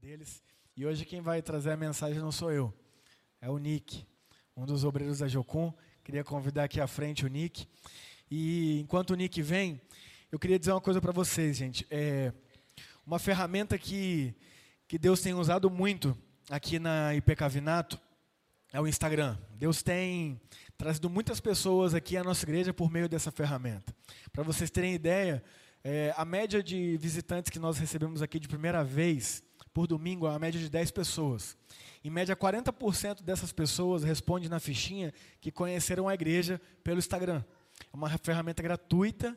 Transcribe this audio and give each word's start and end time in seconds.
deles. 0.00 0.42
E 0.74 0.86
hoje 0.86 1.04
quem 1.04 1.20
vai 1.20 1.42
trazer 1.42 1.72
a 1.72 1.76
mensagem 1.76 2.18
não 2.18 2.32
sou 2.32 2.50
eu, 2.50 2.72
é 3.38 3.50
o 3.50 3.58
Nick, 3.58 4.06
um 4.56 4.64
dos 4.64 4.82
obreiros 4.82 5.18
da 5.18 5.28
Jocum. 5.28 5.72
Queria 6.02 6.24
convidar 6.24 6.64
aqui 6.64 6.80
à 6.80 6.86
frente 6.86 7.26
o 7.26 7.28
Nick. 7.28 7.68
E 8.30 8.80
enquanto 8.80 9.10
o 9.10 9.14
Nick 9.14 9.42
vem, 9.42 9.78
eu 10.32 10.38
queria 10.38 10.58
dizer 10.58 10.72
uma 10.72 10.80
coisa 10.80 11.02
para 11.02 11.12
vocês, 11.12 11.58
gente. 11.58 11.86
É 11.90 12.32
uma 13.04 13.18
ferramenta 13.18 13.76
que, 13.76 14.34
que 14.88 14.98
Deus 14.98 15.20
tem 15.20 15.34
usado 15.34 15.68
muito 15.68 16.16
aqui 16.48 16.78
na 16.78 17.14
IPK 17.14 17.42
é 18.72 18.80
o 18.80 18.86
Instagram. 18.86 19.36
Deus 19.58 19.82
tem 19.82 20.40
trazido 20.78 21.10
muitas 21.10 21.40
pessoas 21.40 21.94
aqui 21.94 22.16
à 22.16 22.24
nossa 22.24 22.42
igreja 22.46 22.72
por 22.72 22.90
meio 22.90 23.06
dessa 23.06 23.30
ferramenta. 23.30 23.94
Para 24.32 24.44
vocês 24.44 24.70
terem 24.70 24.94
ideia, 24.94 25.44
é, 25.84 26.14
a 26.16 26.24
média 26.24 26.62
de 26.62 26.96
visitantes 26.96 27.50
que 27.50 27.58
nós 27.58 27.76
recebemos 27.76 28.22
aqui 28.22 28.38
de 28.40 28.48
primeira 28.48 28.82
vez 28.82 29.42
por 29.72 29.86
domingo 29.86 30.26
é 30.26 30.30
uma 30.30 30.38
média 30.38 30.60
de 30.60 30.68
10 30.68 30.90
pessoas. 30.90 31.56
Em 32.02 32.10
média, 32.10 32.34
40% 32.34 33.22
dessas 33.22 33.52
pessoas 33.52 34.02
respondem 34.02 34.48
na 34.48 34.58
fichinha 34.58 35.12
que 35.40 35.50
conheceram 35.50 36.08
a 36.08 36.14
igreja 36.14 36.60
pelo 36.82 36.98
Instagram. 36.98 37.44
É 37.92 37.96
uma 37.96 38.08
ferramenta 38.18 38.62
gratuita, 38.62 39.36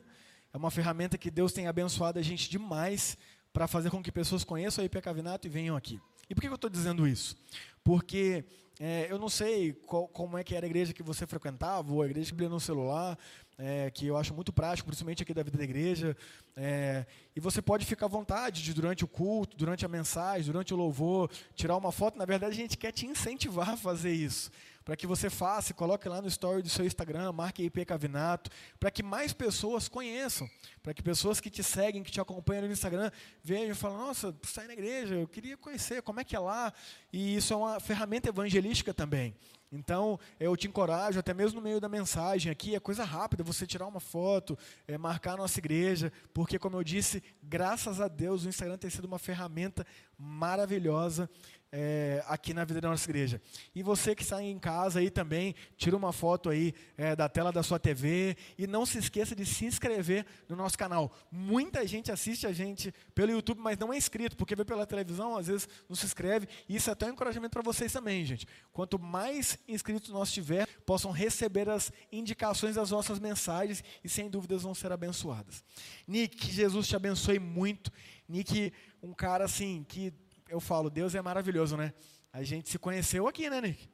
é 0.52 0.56
uma 0.56 0.70
ferramenta 0.70 1.18
que 1.18 1.30
Deus 1.30 1.52
tem 1.52 1.66
abençoado 1.66 2.18
a 2.18 2.22
gente 2.22 2.48
demais 2.48 3.18
para 3.52 3.68
fazer 3.68 3.90
com 3.90 4.02
que 4.02 4.10
pessoas 4.10 4.44
conheçam 4.44 4.82
a 4.82 4.86
IP 4.86 5.00
Cavinato 5.00 5.46
e 5.46 5.50
venham 5.50 5.76
aqui. 5.76 6.00
E 6.28 6.34
por 6.34 6.40
que 6.40 6.48
eu 6.48 6.54
estou 6.54 6.70
dizendo 6.70 7.06
isso? 7.06 7.36
Porque 7.82 8.44
é, 8.80 9.06
eu 9.10 9.18
não 9.18 9.28
sei 9.28 9.72
qual, 9.72 10.08
como 10.08 10.36
é 10.36 10.42
que 10.42 10.54
era 10.54 10.66
a 10.66 10.68
igreja 10.68 10.92
que 10.92 11.02
você 11.02 11.26
frequentava, 11.26 11.92
ou 11.92 12.02
a 12.02 12.06
igreja 12.06 12.32
que 12.32 12.38
lia 12.38 12.48
no 12.48 12.58
celular, 12.58 13.16
é, 13.58 13.90
que 13.90 14.06
eu 14.06 14.16
acho 14.16 14.34
muito 14.34 14.52
prático, 14.52 14.86
principalmente 14.86 15.22
aqui 15.22 15.32
da 15.32 15.42
vida 15.42 15.58
da 15.58 15.64
igreja. 15.64 16.16
É, 16.56 17.06
e 17.34 17.40
você 17.40 17.60
pode 17.62 17.84
ficar 17.84 18.06
à 18.06 18.08
vontade 18.08 18.62
de, 18.62 18.72
durante 18.74 19.04
o 19.04 19.08
culto, 19.08 19.56
durante 19.56 19.84
a 19.84 19.88
mensagem, 19.88 20.46
durante 20.46 20.72
o 20.72 20.76
louvor, 20.76 21.30
tirar 21.54 21.76
uma 21.76 21.92
foto. 21.92 22.18
Na 22.18 22.24
verdade, 22.24 22.52
a 22.52 22.56
gente 22.56 22.76
quer 22.76 22.92
te 22.92 23.06
incentivar 23.06 23.70
a 23.70 23.76
fazer 23.76 24.12
isso 24.12 24.50
para 24.84 24.96
que 24.96 25.06
você 25.06 25.30
faça, 25.30 25.72
coloque 25.72 26.08
lá 26.08 26.20
no 26.20 26.28
story 26.28 26.60
do 26.60 26.68
seu 26.68 26.84
Instagram, 26.84 27.32
marque 27.32 27.62
IP 27.62 27.84
Cavinato, 27.86 28.50
para 28.78 28.90
que 28.90 29.02
mais 29.02 29.32
pessoas 29.32 29.88
conheçam, 29.88 30.48
para 30.82 30.92
que 30.92 31.02
pessoas 31.02 31.40
que 31.40 31.48
te 31.48 31.62
seguem, 31.62 32.02
que 32.02 32.10
te 32.10 32.20
acompanham 32.20 32.66
no 32.66 32.72
Instagram, 32.72 33.10
vejam 33.42 33.70
e 33.70 33.74
falem, 33.74 33.96
nossa, 33.96 34.36
sai 34.42 34.66
na 34.66 34.74
igreja, 34.74 35.14
eu 35.14 35.26
queria 35.26 35.56
conhecer, 35.56 36.02
como 36.02 36.20
é 36.20 36.24
que 36.24 36.36
é 36.36 36.38
lá? 36.38 36.72
E 37.10 37.36
isso 37.36 37.54
é 37.54 37.56
uma 37.56 37.80
ferramenta 37.80 38.28
evangelística 38.28 38.92
também. 38.92 39.34
Então, 39.74 40.18
eu 40.38 40.56
te 40.56 40.68
encorajo, 40.68 41.18
até 41.18 41.34
mesmo 41.34 41.60
no 41.60 41.64
meio 41.64 41.80
da 41.80 41.88
mensagem 41.88 42.50
aqui, 42.50 42.74
é 42.74 42.80
coisa 42.80 43.04
rápida, 43.04 43.42
você 43.42 43.66
tirar 43.66 43.86
uma 43.86 44.00
foto, 44.00 44.56
é, 44.86 44.96
marcar 44.96 45.32
a 45.32 45.36
nossa 45.36 45.58
igreja, 45.58 46.12
porque, 46.32 46.58
como 46.58 46.76
eu 46.76 46.84
disse, 46.84 47.22
graças 47.42 48.00
a 48.00 48.08
Deus, 48.08 48.44
o 48.44 48.48
Instagram 48.48 48.78
tem 48.78 48.88
sido 48.90 49.06
uma 49.06 49.18
ferramenta 49.18 49.84
maravilhosa 50.16 51.28
é, 51.76 52.22
aqui 52.28 52.54
na 52.54 52.64
vida 52.64 52.80
da 52.80 52.88
nossa 52.88 53.10
igreja. 53.10 53.42
E 53.74 53.82
você 53.82 54.14
que 54.14 54.22
está 54.22 54.40
em 54.40 54.56
casa 54.60 55.00
aí 55.00 55.10
também, 55.10 55.56
tira 55.76 55.96
uma 55.96 56.12
foto 56.12 56.48
aí 56.48 56.72
é, 56.96 57.16
da 57.16 57.28
tela 57.28 57.50
da 57.50 57.64
sua 57.64 57.80
TV 57.80 58.36
e 58.56 58.64
não 58.64 58.86
se 58.86 58.96
esqueça 58.96 59.34
de 59.34 59.44
se 59.44 59.64
inscrever 59.64 60.24
no 60.48 60.54
nosso 60.54 60.78
canal. 60.78 61.12
Muita 61.32 61.84
gente 61.84 62.12
assiste 62.12 62.46
a 62.46 62.52
gente 62.52 62.94
pelo 63.12 63.32
YouTube, 63.32 63.60
mas 63.60 63.76
não 63.76 63.92
é 63.92 63.96
inscrito, 63.96 64.36
porque 64.36 64.54
vê 64.54 64.64
pela 64.64 64.86
televisão, 64.86 65.36
às 65.36 65.48
vezes 65.48 65.68
não 65.88 65.96
se 65.96 66.06
inscreve. 66.06 66.46
E 66.68 66.76
isso 66.76 66.90
é 66.90 66.92
até 66.92 67.06
um 67.06 67.10
encorajamento 67.10 67.50
para 67.50 67.62
vocês 67.62 67.92
também, 67.92 68.24
gente. 68.24 68.46
Quanto 68.72 68.96
mais 68.96 69.58
inscritos 69.66 70.10
nós 70.10 70.32
tiver, 70.32 70.68
possam 70.86 71.10
receber 71.10 71.68
as 71.68 71.90
indicações 72.12 72.76
das 72.76 72.92
nossas 72.92 73.18
mensagens 73.18 73.82
e 74.04 74.08
sem 74.08 74.30
dúvidas 74.30 74.62
vão 74.62 74.76
ser 74.76 74.92
abençoadas. 74.92 75.64
Nick, 76.06 76.36
que 76.36 76.52
Jesus 76.52 76.86
te 76.86 76.94
abençoe 76.94 77.40
muito. 77.40 77.90
Nick, 78.28 78.72
um 79.02 79.12
cara 79.12 79.44
assim 79.44 79.84
que 79.88 80.14
eu 80.54 80.60
falo, 80.60 80.88
Deus 80.88 81.14
é 81.14 81.20
maravilhoso, 81.20 81.76
né? 81.76 81.92
A 82.32 82.42
gente 82.42 82.68
se 82.68 82.78
conheceu 82.78 83.26
aqui, 83.26 83.50
né, 83.50 83.60
Nick? 83.60 83.88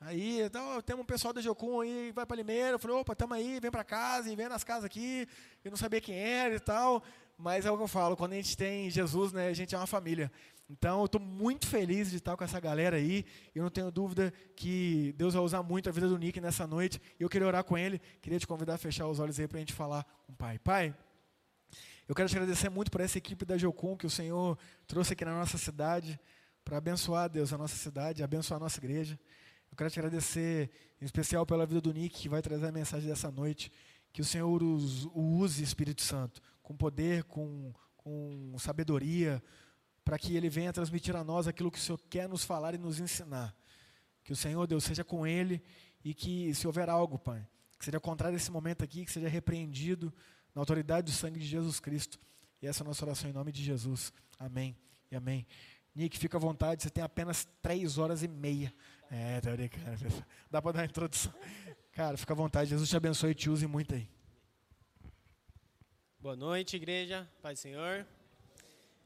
Aí, 0.00 0.40
então, 0.42 0.80
temos 0.80 1.02
um 1.02 1.06
pessoal 1.06 1.34
da 1.34 1.40
Jocum 1.40 1.80
aí, 1.80 2.12
vai 2.14 2.24
para 2.24 2.36
Limeira. 2.36 2.70
Eu 2.70 2.78
falei, 2.78 2.96
opa, 2.96 3.16
tamo 3.16 3.34
aí, 3.34 3.58
vem 3.58 3.70
para 3.70 3.82
casa, 3.82 4.30
e 4.30 4.36
vem 4.36 4.48
nas 4.48 4.62
casas 4.62 4.84
aqui. 4.84 5.26
Eu 5.64 5.72
não 5.72 5.76
sabia 5.76 6.00
quem 6.00 6.16
era 6.16 6.54
e 6.54 6.60
tal. 6.60 7.02
Mas 7.36 7.66
é 7.66 7.70
o 7.70 7.76
que 7.76 7.82
eu 7.82 7.88
falo, 7.88 8.16
quando 8.16 8.32
a 8.32 8.36
gente 8.36 8.56
tem 8.56 8.88
Jesus, 8.90 9.32
né, 9.32 9.48
a 9.48 9.52
gente 9.52 9.74
é 9.74 9.78
uma 9.78 9.88
família. 9.88 10.30
Então, 10.70 11.00
eu 11.00 11.06
estou 11.06 11.20
muito 11.20 11.66
feliz 11.66 12.10
de 12.10 12.18
estar 12.18 12.36
com 12.36 12.44
essa 12.44 12.60
galera 12.60 12.96
aí. 12.96 13.24
Eu 13.52 13.64
não 13.64 13.70
tenho 13.70 13.90
dúvida 13.90 14.32
que 14.54 15.12
Deus 15.16 15.34
vai 15.34 15.42
usar 15.42 15.62
muito 15.64 15.88
a 15.88 15.92
vida 15.92 16.06
do 16.06 16.16
Nick 16.16 16.40
nessa 16.40 16.64
noite. 16.64 17.00
E 17.18 17.22
eu 17.22 17.28
queria 17.28 17.48
orar 17.48 17.64
com 17.64 17.76
ele. 17.76 18.00
Queria 18.20 18.38
te 18.38 18.46
convidar 18.46 18.74
a 18.74 18.78
fechar 18.78 19.08
os 19.08 19.18
olhos 19.18 19.40
aí 19.40 19.48
para 19.48 19.56
a 19.56 19.60
gente 19.60 19.72
falar 19.72 20.04
com 20.26 20.32
o 20.32 20.36
Pai. 20.36 20.58
Pai, 20.60 20.94
eu 22.08 22.14
quero 22.14 22.26
te 22.26 22.36
agradecer 22.36 22.70
muito 22.70 22.90
por 22.90 23.02
essa 23.02 23.18
equipe 23.18 23.44
da 23.44 23.58
Jocum 23.58 23.94
que 23.94 24.06
o 24.06 24.10
Senhor 24.10 24.58
trouxe 24.86 25.12
aqui 25.12 25.26
na 25.26 25.38
nossa 25.38 25.58
cidade 25.58 26.18
para 26.64 26.78
abençoar, 26.78 27.28
Deus, 27.28 27.52
a 27.52 27.58
nossa 27.58 27.76
cidade, 27.76 28.22
abençoar 28.22 28.58
a 28.58 28.64
nossa 28.64 28.78
igreja. 28.78 29.20
Eu 29.70 29.76
quero 29.76 29.90
te 29.90 29.98
agradecer, 29.98 30.70
em 31.02 31.04
especial 31.04 31.44
pela 31.44 31.66
vida 31.66 31.82
do 31.82 31.92
Nick, 31.92 32.18
que 32.18 32.28
vai 32.28 32.40
trazer 32.40 32.66
a 32.66 32.72
mensagem 32.72 33.06
dessa 33.06 33.30
noite. 33.30 33.70
Que 34.10 34.22
o 34.22 34.24
Senhor 34.24 34.62
o 34.62 35.20
use, 35.20 35.62
Espírito 35.62 36.00
Santo, 36.00 36.40
com 36.62 36.74
poder, 36.74 37.24
com, 37.24 37.74
com 37.98 38.56
sabedoria, 38.58 39.42
para 40.02 40.18
que 40.18 40.34
ele 40.34 40.48
venha 40.48 40.72
transmitir 40.72 41.14
a 41.14 41.22
nós 41.22 41.46
aquilo 41.46 41.70
que 41.70 41.78
o 41.78 41.82
Senhor 41.82 42.00
quer 42.08 42.26
nos 42.26 42.42
falar 42.42 42.74
e 42.74 42.78
nos 42.78 42.98
ensinar. 42.98 43.54
Que 44.24 44.32
o 44.32 44.36
Senhor, 44.36 44.66
Deus, 44.66 44.82
seja 44.82 45.04
com 45.04 45.26
ele 45.26 45.62
e 46.02 46.14
que, 46.14 46.54
se 46.54 46.66
houver 46.66 46.88
algo, 46.88 47.18
Pai, 47.18 47.46
que 47.78 47.84
seja 47.84 48.00
contrário 48.00 48.34
a 48.34 48.38
esse 48.38 48.50
momento 48.50 48.82
aqui, 48.82 49.04
que 49.04 49.12
seja 49.12 49.28
repreendido 49.28 50.10
na 50.58 50.62
autoridade 50.62 51.04
do 51.04 51.12
sangue 51.12 51.38
de 51.38 51.46
Jesus 51.46 51.78
Cristo. 51.78 52.18
E 52.60 52.66
essa 52.66 52.82
é 52.82 52.84
a 52.84 52.88
nossa 52.88 53.04
oração 53.04 53.30
em 53.30 53.32
nome 53.32 53.52
de 53.52 53.62
Jesus. 53.62 54.12
Amém 54.40 54.76
e 55.08 55.14
amém. 55.14 55.46
Nick, 55.94 56.18
fica 56.18 56.36
à 56.36 56.40
vontade, 56.40 56.82
você 56.82 56.90
tem 56.90 57.04
apenas 57.04 57.46
três 57.62 57.96
horas 57.96 58.24
e 58.24 58.28
meia. 58.28 58.74
É, 59.08 59.40
tá 59.40 59.52
brincando. 59.52 60.24
Dá 60.50 60.60
para 60.60 60.72
dar 60.72 60.80
uma 60.80 60.84
introdução. 60.86 61.32
Cara, 61.92 62.16
fica 62.16 62.32
à 62.32 62.36
vontade, 62.36 62.70
Jesus 62.70 62.90
te 62.90 62.96
abençoe 62.96 63.30
e 63.30 63.34
te 63.36 63.48
use 63.48 63.68
muito 63.68 63.94
aí. 63.94 64.10
Boa 66.18 66.34
noite, 66.34 66.74
igreja, 66.74 67.30
Pai 67.40 67.54
do 67.54 67.60
Senhor. 67.60 68.04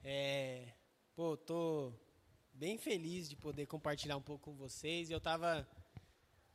É, 0.02 0.72
pô, 1.14 1.36
tô 1.36 1.92
bem 2.54 2.78
feliz 2.78 3.28
de 3.28 3.36
poder 3.36 3.66
compartilhar 3.66 4.16
um 4.16 4.22
pouco 4.22 4.50
com 4.50 4.56
vocês. 4.56 5.10
Eu 5.10 5.20
tava, 5.20 5.68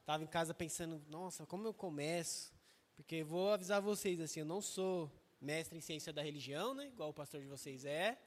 tava 0.07 0.23
em 0.23 0.27
casa 0.27 0.55
pensando, 0.55 0.99
nossa, 1.07 1.45
como 1.45 1.67
eu 1.67 1.73
começo? 1.73 2.56
Porque 2.97 3.23
vou 3.23 3.53
avisar 3.53 3.81
vocês, 3.81 4.19
assim, 4.19 4.41
eu 4.41 4.45
não 4.45 4.61
sou 4.61 5.09
mestre 5.39 5.77
em 5.77 5.81
ciência 5.81 6.11
da 6.11 6.21
religião, 6.21 6.73
né? 6.73 6.87
Igual 6.87 7.11
o 7.11 7.13
pastor 7.13 7.39
de 7.39 7.47
vocês 7.47 7.85
é. 7.85 8.17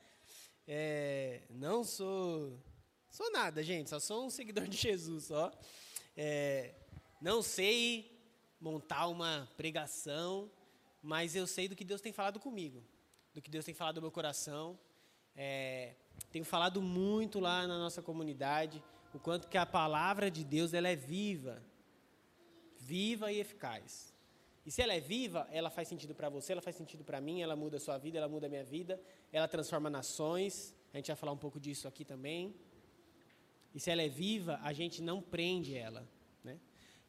é 0.67 1.43
não 1.51 1.85
sou... 1.85 2.59
Sou 3.11 3.31
nada, 3.33 3.63
gente. 3.63 3.91
Só 3.91 4.01
sou 4.01 4.25
um 4.25 4.31
seguidor 4.31 4.67
de 4.67 4.79
Jesus, 4.79 5.25
só. 5.25 5.53
É, 6.17 6.75
não 7.21 7.43
sei 7.43 8.19
montar 8.59 9.09
uma 9.09 9.47
pregação, 9.57 10.51
mas 11.03 11.35
eu 11.35 11.47
sei 11.47 11.69
do 11.69 11.77
que 11.77 11.85
Deus 11.85 12.01
tem 12.01 12.13
falado 12.13 12.41
comigo. 12.41 12.83
Do 13.35 13.43
que 13.43 13.51
Deus 13.51 13.65
tem 13.65 13.75
falado 13.75 13.97
no 13.97 14.03
meu 14.03 14.11
coração. 14.11 14.79
É, 15.35 15.95
tenho 16.31 16.45
falado 16.45 16.81
muito 16.81 17.39
lá 17.41 17.67
na 17.67 17.79
nossa 17.79 18.01
comunidade 18.01 18.83
o 19.13 19.19
quanto 19.19 19.49
que 19.49 19.59
a 19.59 19.67
palavra 19.67 20.31
de 20.31 20.45
Deus 20.45 20.73
ela 20.73 20.89
é 20.89 20.97
viva, 20.97 21.63
viva 22.79 23.33
e 23.33 23.41
eficaz. 23.41 24.10
E 24.65 24.71
se 24.71 24.83
ela 24.83 24.93
é 24.93 25.01
viva, 25.01 25.49
ela 25.51 25.71
faz 25.71 25.89
sentido 25.89 26.15
para 26.15 26.29
você, 26.29 26.53
ela 26.53 26.61
faz 26.61 26.77
sentido 26.77 27.03
para 27.03 27.21
mim, 27.21 27.41
ela 27.41 27.57
muda 27.57 27.79
a 27.79 27.81
sua 27.81 27.97
vida, 27.97 28.19
ela 28.19 28.29
muda 28.29 28.47
a 28.47 28.51
minha 28.51 28.65
vida, 28.65 29.01
ela 29.33 29.49
transforma 29.49 29.89
nações. 29.89 30.75
A 30.93 30.97
gente 30.99 31.07
vai 31.07 31.17
falar 31.17 31.33
um 31.33 31.39
pouco 31.39 31.59
disso 31.59 31.89
aqui 31.89 32.05
também. 32.05 32.55
E 33.75 33.81
se 33.81 33.91
ela 33.91 34.03
é 34.03 34.09
viva, 34.09 34.59
a 34.63 34.73
gente 34.73 35.01
não 35.01 35.23
prende 35.23 35.75
ela. 35.75 36.07
Né? 36.45 36.59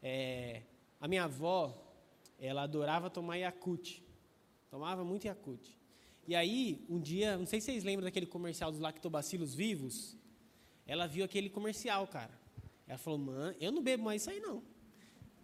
É, 0.01 0.61
a 1.00 1.07
minha 1.07 1.23
avó, 1.23 1.94
ela 2.40 2.63
adorava 2.63 3.09
tomar 3.09 3.35
Yakut. 3.35 4.03
Tomava 4.69 5.03
muito 5.03 5.25
Yakut. 5.25 5.78
E 6.28 6.35
aí, 6.35 6.85
um 6.88 7.00
dia, 7.00 7.38
não 7.38 7.45
sei 7.45 7.59
se 7.59 7.66
vocês 7.66 7.84
lembram 7.84 8.06
daquele 8.06 8.28
comercial 8.28 8.72
dos 8.72 8.79
lactobacilos 8.79 9.53
vivos. 9.53 10.16
Ela 10.85 11.08
viu 11.08 11.26
aquele 11.26 11.49
comercial, 11.49 12.08
cara. 12.08 12.40
Ela 12.87 12.97
falou, 12.97 13.20
mãe, 13.20 13.55
eu 13.59 13.72
não 13.72 13.81
bebo 13.81 14.03
mais 14.03 14.22
isso 14.22 14.29
aí 14.29 14.40
não. 14.40 14.64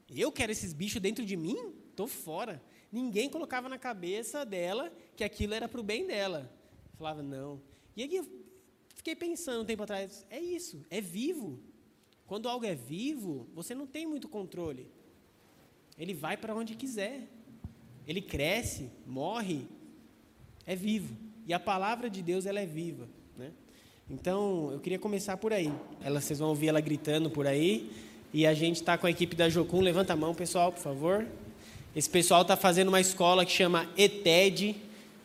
Eu 0.09 0.31
quero 0.31 0.51
esses 0.51 0.73
bichos 0.73 1.01
dentro 1.01 1.25
de 1.25 1.35
mim? 1.35 1.73
Tô 1.97 2.05
fora. 2.05 2.61
Ninguém 2.91 3.27
colocava 3.27 3.67
na 3.67 3.79
cabeça 3.79 4.45
dela 4.45 4.93
que 5.15 5.23
aquilo 5.23 5.55
era 5.55 5.67
para 5.67 5.81
o 5.81 5.83
bem 5.83 6.05
dela. 6.05 6.49
Falava, 6.95 7.23
não. 7.23 7.59
E 7.95 8.03
aí 8.03 8.15
eu 8.15 8.25
fiquei 8.95 9.15
pensando 9.15 9.63
um 9.63 9.65
tempo 9.65 9.81
atrás, 9.81 10.23
é 10.29 10.39
isso, 10.39 10.85
é 10.91 11.01
vivo. 11.01 11.59
Quando 12.27 12.47
algo 12.47 12.65
é 12.65 12.75
vivo, 12.75 13.49
você 13.51 13.73
não 13.73 13.87
tem 13.87 14.05
muito 14.05 14.29
controle. 14.29 14.87
Ele 15.97 16.13
vai 16.13 16.37
para 16.37 16.53
onde 16.53 16.75
quiser. 16.75 17.27
Ele 18.05 18.21
cresce, 18.21 18.91
morre, 19.05 19.67
é 20.67 20.75
vivo. 20.75 21.17
E 21.47 21.53
a 21.53 21.59
palavra 21.59 22.11
de 22.11 22.21
Deus 22.21 22.45
ela 22.45 22.59
é 22.59 22.65
viva, 22.65 23.09
né? 23.35 23.51
Então, 24.07 24.69
eu 24.71 24.79
queria 24.79 24.99
começar 24.99 25.35
por 25.37 25.51
aí. 25.51 25.73
Ela, 26.01 26.21
vocês 26.21 26.37
vão 26.37 26.49
ouvir 26.49 26.67
ela 26.67 26.79
gritando 26.79 27.29
por 27.29 27.47
aí. 27.47 27.91
E 28.31 28.45
a 28.45 28.53
gente 28.53 28.75
está 28.75 28.97
com 28.97 29.07
a 29.07 29.09
equipe 29.09 29.35
da 29.35 29.49
Jocum. 29.49 29.81
Levanta 29.81 30.13
a 30.13 30.15
mão, 30.15 30.35
pessoal, 30.35 30.71
por 30.71 30.79
favor. 30.79 31.27
Esse 31.95 32.09
pessoal 32.09 32.43
está 32.43 32.55
fazendo 32.55 32.89
uma 32.89 33.01
escola 33.01 33.45
que 33.45 33.51
chama 33.51 33.87
ETED, 33.97 34.75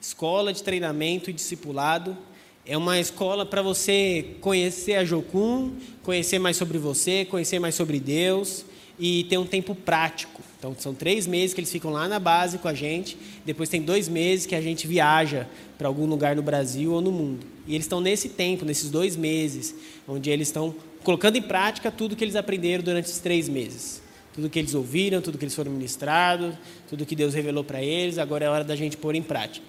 Escola 0.01 0.53
de 0.53 0.63
Treinamento 0.63 1.29
e 1.29 1.33
Discipulado. 1.33 2.17
É 2.65 2.77
uma 2.77 2.99
escola 2.99 3.45
para 3.45 3.61
você 3.61 4.37
conhecer 4.41 4.95
a 4.95 5.05
Jocum, 5.05 5.73
conhecer 6.03 6.39
mais 6.39 6.57
sobre 6.57 6.79
você, 6.79 7.25
conhecer 7.25 7.59
mais 7.59 7.75
sobre 7.75 8.01
Deus 8.01 8.65
e 8.99 9.25
ter 9.25 9.37
um 9.37 9.45
tempo 9.45 9.75
prático. 9.75 10.41
Então, 10.59 10.75
são 10.79 10.95
três 10.95 11.27
meses 11.27 11.53
que 11.53 11.61
eles 11.61 11.73
ficam 11.73 11.91
lá 11.91 12.09
na 12.09 12.19
base 12.19 12.59
com 12.59 12.69
a 12.69 12.75
gente. 12.75 13.19
Depois, 13.45 13.69
tem 13.69 13.83
dois 13.83 14.09
meses 14.09 14.47
que 14.47 14.55
a 14.55 14.61
gente 14.61 14.87
viaja 14.87 15.49
para 15.77 15.89
algum 15.89 16.07
lugar 16.07 16.37
no 16.37 16.43
Brasil 16.43 16.93
ou 16.93 17.01
no 17.01 17.11
mundo. 17.11 17.47
E 17.67 17.75
eles 17.75 17.85
estão 17.85 18.01
nesse 18.01 18.29
tempo, 18.29 18.65
nesses 18.65 18.91
dois 18.91 19.17
meses, 19.17 19.75
onde 20.07 20.31
eles 20.31 20.49
estão 20.49 20.75
colocando 21.03 21.37
em 21.37 21.43
prática 21.43 21.91
tudo 21.91 22.15
que 22.15 22.23
eles 22.23 22.37
aprenderam 22.37 22.85
durante 22.85 23.07
esses 23.07 23.19
três 23.19 23.49
meses. 23.49 24.02
Tudo 24.33 24.49
que 24.49 24.59
eles 24.59 24.75
ouviram, 24.75 25.21
tudo 25.21 25.37
que 25.37 25.45
eles 25.45 25.55
foram 25.55 25.71
ministrados, 25.71 26.55
tudo 26.89 27.05
que 27.05 27.15
Deus 27.15 27.35
revelou 27.35 27.63
para 27.63 27.83
eles, 27.83 28.19
agora 28.19 28.45
é 28.45 28.49
hora 28.49 28.65
da 28.65 28.75
gente 28.75 28.97
pôr 28.97 29.15
em 29.15 29.23
prática. 29.23 29.67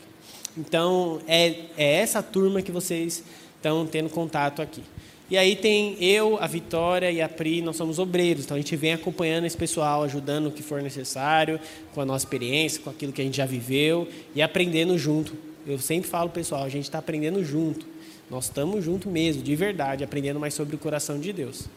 Então, 0.58 1.20
é, 1.28 1.56
é 1.78 1.96
essa 1.96 2.22
turma 2.22 2.62
que 2.62 2.72
vocês 2.72 3.24
estão 3.56 3.86
tendo 3.86 4.10
contato 4.10 4.62
aqui. 4.62 4.84
E 5.30 5.38
aí 5.38 5.56
tem 5.56 5.98
eu, 6.04 6.38
a 6.40 6.48
Vitória 6.48 7.10
e 7.10 7.22
a 7.22 7.28
Pri, 7.28 7.62
nós 7.62 7.76
somos 7.76 7.98
obreiros, 7.98 8.46
então 8.46 8.56
a 8.56 8.60
gente 8.60 8.76
vem 8.76 8.94
acompanhando 8.94 9.46
esse 9.46 9.58
pessoal, 9.58 10.04
ajudando 10.04 10.48
o 10.48 10.52
que 10.52 10.62
for 10.62 10.82
necessário, 10.82 11.60
com 11.94 12.02
a 12.02 12.06
nossa 12.06 12.26
experiência, 12.26 12.82
com 12.82 12.90
aquilo 12.90 13.12
que 13.12 13.22
a 13.22 13.26
gente 13.26 13.38
já 13.38 13.46
viveu 13.46 14.08
e 14.36 14.42
aprendendo 14.42 14.98
junto. 14.98 15.36
Eu 15.66 15.80
sempre 15.80 16.10
falo, 16.10 16.30
pessoal, 16.30 16.64
a 16.64 16.70
gente 16.70 16.84
está 16.84 17.00
aprendendo 17.00 17.44
junto. 17.44 17.86
Nós 18.30 18.46
estamos 18.46 18.84
junto 18.84 19.10
mesmo, 19.10 19.42
de 19.42 19.56
verdade, 19.56 20.04
aprendendo 20.04 20.40
mais 20.40 20.54
sobre 20.54 20.76
o 20.76 20.78
coração 20.78 21.20
de 21.20 21.34
Deus. 21.34 21.68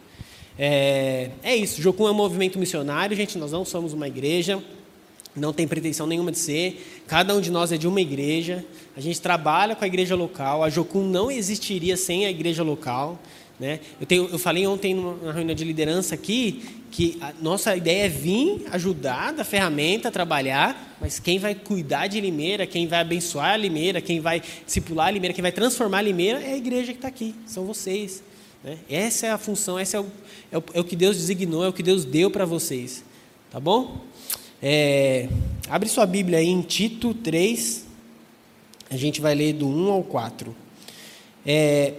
É, 0.59 1.31
é 1.43 1.55
isso, 1.55 1.83
Jocum 1.83 2.07
é 2.07 2.11
um 2.11 2.15
movimento 2.15 2.59
missionário, 2.59 3.17
gente, 3.17 3.37
nós 3.37 3.53
não 3.53 3.65
somos 3.65 3.93
uma 3.93 4.09
igreja, 4.09 4.63
não 5.37 5.53
tem 5.53 5.69
pretensão 5.69 6.07
nenhuma 6.07 6.33
de 6.33 6.39
ser. 6.39 7.03
Cada 7.07 7.35
um 7.35 7.41
de 7.41 7.51
nós 7.51 7.71
é 7.71 7.77
de 7.77 7.87
uma 7.87 8.01
igreja. 8.01 8.65
A 8.97 9.01
gente 9.01 9.21
trabalha 9.21 9.77
com 9.77 9.85
a 9.85 9.87
igreja 9.87 10.17
local. 10.17 10.65
A 10.65 10.71
Jocum 10.71 11.03
não 11.03 11.31
existiria 11.31 11.97
sem 11.97 12.25
a 12.25 12.31
igreja 12.31 12.63
local. 12.63 13.21
Né? 13.61 13.81
Eu, 14.01 14.07
tenho, 14.07 14.29
eu 14.31 14.39
falei 14.39 14.67
ontem 14.67 14.95
numa 14.95 15.33
reunião 15.33 15.55
de 15.55 15.65
liderança 15.65 16.15
aqui 16.15 16.63
que 16.91 17.19
a 17.21 17.33
nossa 17.41 17.77
ideia 17.77 18.07
é 18.07 18.09
vir 18.09 18.67
ajudar 18.71 19.33
da 19.33 19.45
ferramenta 19.45 20.11
trabalhar, 20.11 20.97
mas 21.01 21.19
quem 21.19 21.39
vai 21.39 21.55
cuidar 21.55 22.07
de 22.07 22.21
Limeira, 22.21 22.67
quem 22.67 22.87
vai 22.87 23.01
abençoar 23.01 23.53
a 23.53 23.57
Limeira, 23.57 24.01
quem 24.01 24.21
vai 24.21 24.43
discipular 24.65 25.09
a 25.09 25.11
Limeira, 25.11 25.35
quem 25.35 25.43
vai 25.43 25.53
transformar 25.53 25.99
a 25.99 26.03
Limeira 26.03 26.41
é 26.43 26.53
a 26.53 26.57
igreja 26.57 26.93
que 26.93 26.99
está 26.99 27.09
aqui, 27.09 27.35
são 27.47 27.65
vocês. 27.65 28.23
Né? 28.67 28.79
Essa 28.91 29.29
é 29.29 29.31
a 29.31 29.39
função, 29.39 29.79
esse 29.79 29.95
é 29.95 30.01
o, 30.01 30.07
é 30.51 30.59
o, 30.59 30.65
é 30.75 30.81
o 30.81 30.85
que 30.85 30.97
Deus 30.97 31.17
designou, 31.17 31.65
é 31.65 31.69
o 31.69 31.73
que 31.73 31.85
Deus 31.85 32.05
deu 32.05 32.33
para 32.33 32.45
vocês. 32.45 33.05
Tá 33.49 33.61
bom? 33.61 34.01
É, 34.61 35.29
abre 35.69 35.89
sua 35.89 36.05
Bíblia 36.05 36.41
aí 36.41 36.49
em 36.49 36.63
Tito 36.63 37.15
3, 37.15 37.87
a 38.91 38.97
gente 38.97 39.21
vai 39.21 39.37
ler 39.37 39.53
do 39.53 39.69
1 39.69 39.93
ao 39.93 40.03
4. 40.03 40.57
É, 41.47 41.95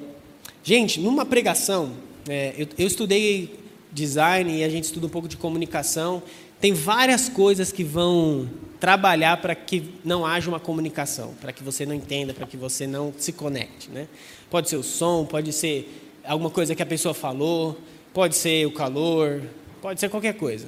gente, 0.62 1.00
numa 1.00 1.26
pregação, 1.26 1.94
é, 2.28 2.54
eu, 2.58 2.68
eu 2.78 2.86
estudei 2.86 3.58
design 3.90 4.58
e 4.58 4.62
a 4.62 4.70
gente 4.70 4.84
estuda 4.84 5.08
um 5.08 5.10
pouco 5.10 5.30
de 5.30 5.38
comunicação. 5.38 6.22
Tem 6.60 6.74
várias 6.74 7.30
coisas 7.30 7.72
que 7.72 7.84
vão 7.84 8.50
trabalhar 8.78 9.38
para 9.38 9.56
que 9.56 9.84
não 10.04 10.26
haja 10.26 10.50
uma 10.50 10.60
comunicação, 10.60 11.34
para 11.40 11.54
que 11.54 11.64
você 11.64 11.86
não 11.86 11.96
entenda, 11.96 12.34
para 12.34 12.46
que 12.46 12.58
você 12.58 12.86
não 12.86 13.14
se 13.18 13.32
conecte. 13.32 13.90
Né? 13.90 14.10
Pode 14.50 14.68
ser 14.68 14.76
o 14.76 14.84
som, 14.84 15.26
pode 15.26 15.54
ser 15.54 16.07
alguma 16.28 16.50
coisa 16.50 16.76
que 16.76 16.84
a 16.84 16.86
pessoa 16.86 17.14
falou, 17.14 17.78
pode 18.14 18.36
ser 18.36 18.66
o 18.68 18.72
calor, 18.72 19.42
pode 19.82 20.00
ser 20.00 20.10
qualquer 20.10 20.34
coisa. 20.34 20.68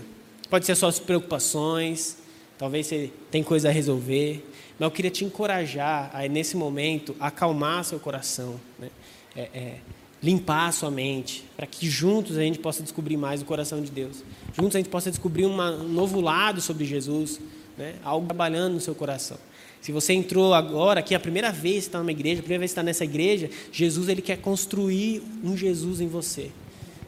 Pode 0.50 0.66
ser 0.66 0.76
suas 0.76 0.98
preocupações, 0.98 2.18
talvez 2.58 2.88
você 2.88 3.12
tem 3.30 3.44
coisa 3.44 3.70
a 3.70 3.72
resolver. 3.72 4.44
Mas 4.80 4.88
eu 4.88 4.92
queria 4.92 5.12
te 5.12 5.26
encorajar 5.26 6.10
a, 6.14 6.28
nesse 6.28 6.56
momento, 6.56 7.16
acalmar 7.20 7.84
seu 7.84 8.00
coração, 8.00 8.60
né? 8.80 8.90
é, 9.36 9.42
é, 9.54 9.76
limpar 10.24 10.68
a 10.68 10.72
sua 10.72 10.90
mente, 10.90 11.46
para 11.56 11.68
que 11.68 11.90
juntos 11.90 12.38
a 12.38 12.42
gente 12.42 12.60
possa 12.60 12.82
descobrir 12.82 13.18
mais 13.18 13.42
o 13.42 13.46
coração 13.46 13.82
de 13.82 13.92
Deus. 13.92 14.24
Juntos 14.54 14.76
a 14.76 14.80
gente 14.80 14.90
possa 14.90 15.10
descobrir 15.10 15.46
uma, 15.46 15.72
um 15.72 15.88
novo 15.88 16.20
lado 16.20 16.62
sobre 16.62 16.86
Jesus, 16.86 17.40
né? 17.78 17.96
algo 18.04 18.26
trabalhando 18.26 18.74
no 18.74 18.82
seu 18.82 18.96
coração. 18.96 19.38
Se 19.82 19.92
você 19.92 20.14
entrou 20.14 20.54
agora 20.54 21.00
aqui, 21.00 21.16
a 21.16 21.20
primeira 21.20 21.52
vez 21.52 21.76
que 21.76 21.90
está 21.90 22.00
numa 22.00 22.12
igreja, 22.12 22.40
a 22.40 22.44
primeira 22.44 22.60
vez 22.60 22.72
que 22.72 22.74
está 22.74 22.84
nessa 22.84 23.06
igreja, 23.06 23.50
Jesus 23.72 24.10
ele 24.10 24.22
quer 24.22 24.38
construir 24.38 25.24
um 25.44 25.56
Jesus 25.56 26.02
em 26.02 26.08
você 26.08 26.52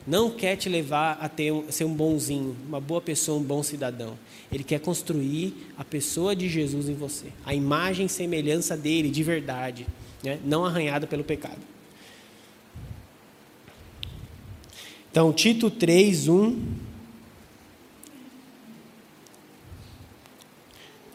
não 0.06 0.30
quer 0.30 0.56
te 0.56 0.68
levar 0.68 1.18
a, 1.22 1.30
ter, 1.30 1.54
a 1.54 1.72
ser 1.72 1.86
um 1.86 1.94
bonzinho, 1.94 2.56
uma 2.68 2.80
boa 2.80 3.02
pessoa, 3.02 3.40
um 3.40 3.44
bom 3.44 3.62
cidadão. 3.62 4.18
Ele 4.52 4.64
quer 4.64 4.80
construir 4.80 5.54
a 5.78 5.84
pessoa 5.84 6.36
de 6.36 6.50
Jesus 6.50 6.90
em 6.90 6.96
você, 6.96 7.28
a 7.46 7.54
imagem 7.54 8.08
e 8.08 8.10
semelhança 8.10 8.76
dele 8.76 9.10
de 9.10 9.24
verdade, 9.24 9.86
né? 10.24 10.40
não 10.44 10.66
arranhada 10.66 11.06
pelo 11.06 11.24
pecado. 11.24 11.60
Então, 15.12 15.32
Tito 15.34 15.70
3, 15.70 16.28
1. 16.28 16.91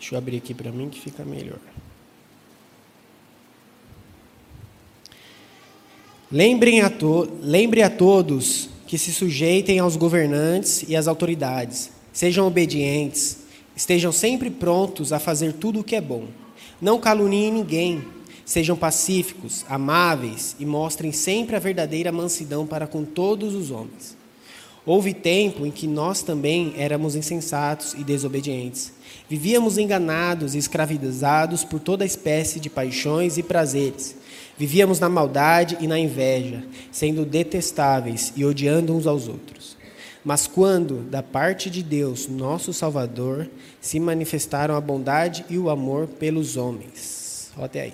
Deixa 0.06 0.14
eu 0.14 0.18
abrir 0.18 0.36
aqui 0.36 0.54
para 0.54 0.70
mim 0.70 0.88
que 0.88 1.00
fica 1.00 1.24
melhor. 1.24 1.58
Lembrem 6.30 6.80
a, 6.80 6.88
to 6.88 7.28
lembre 7.42 7.82
a 7.82 7.90
todos 7.90 8.68
que 8.86 8.96
se 8.98 9.12
sujeitem 9.12 9.80
aos 9.80 9.96
governantes 9.96 10.84
e 10.86 10.94
às 10.94 11.08
autoridades, 11.08 11.90
sejam 12.12 12.46
obedientes, 12.46 13.38
estejam 13.74 14.12
sempre 14.12 14.48
prontos 14.48 15.12
a 15.12 15.18
fazer 15.18 15.54
tudo 15.54 15.80
o 15.80 15.84
que 15.84 15.96
é 15.96 16.00
bom. 16.00 16.28
Não 16.80 17.00
caluniem 17.00 17.50
ninguém, 17.50 18.04
sejam 18.44 18.76
pacíficos, 18.76 19.64
amáveis 19.68 20.54
e 20.60 20.64
mostrem 20.64 21.10
sempre 21.10 21.56
a 21.56 21.58
verdadeira 21.58 22.12
mansidão 22.12 22.64
para 22.64 22.86
com 22.86 23.04
todos 23.04 23.56
os 23.56 23.72
homens. 23.72 24.16
Houve 24.86 25.12
tempo 25.12 25.66
em 25.66 25.70
que 25.70 25.86
nós 25.86 26.22
também 26.22 26.72
éramos 26.78 27.16
insensatos 27.16 27.92
e 27.94 28.04
desobedientes. 28.04 28.92
Vivíamos 29.28 29.76
enganados 29.76 30.54
e 30.54 30.58
escravizados 30.58 31.64
por 31.64 31.80
toda 31.80 32.04
espécie 32.04 32.60
de 32.60 32.70
paixões 32.70 33.36
e 33.36 33.42
prazeres 33.42 34.16
Vivíamos 34.58 34.98
na 34.98 35.08
maldade 35.08 35.76
e 35.80 35.86
na 35.86 35.98
inveja, 35.98 36.64
sendo 36.90 37.26
detestáveis 37.26 38.32
e 38.34 38.42
odiando 38.42 38.96
uns 38.96 39.06
aos 39.06 39.28
outros. 39.28 39.76
Mas 40.24 40.46
quando, 40.46 41.02
da 41.02 41.22
parte 41.22 41.68
de 41.68 41.82
Deus, 41.82 42.26
nosso 42.26 42.72
Salvador, 42.72 43.48
se 43.82 44.00
manifestaram 44.00 44.74
a 44.74 44.80
bondade 44.80 45.44
e 45.50 45.58
o 45.58 45.68
amor 45.68 46.06
pelos 46.06 46.56
homens. 46.56 47.50
Olha 47.54 47.66
até 47.66 47.82
aí. 47.82 47.92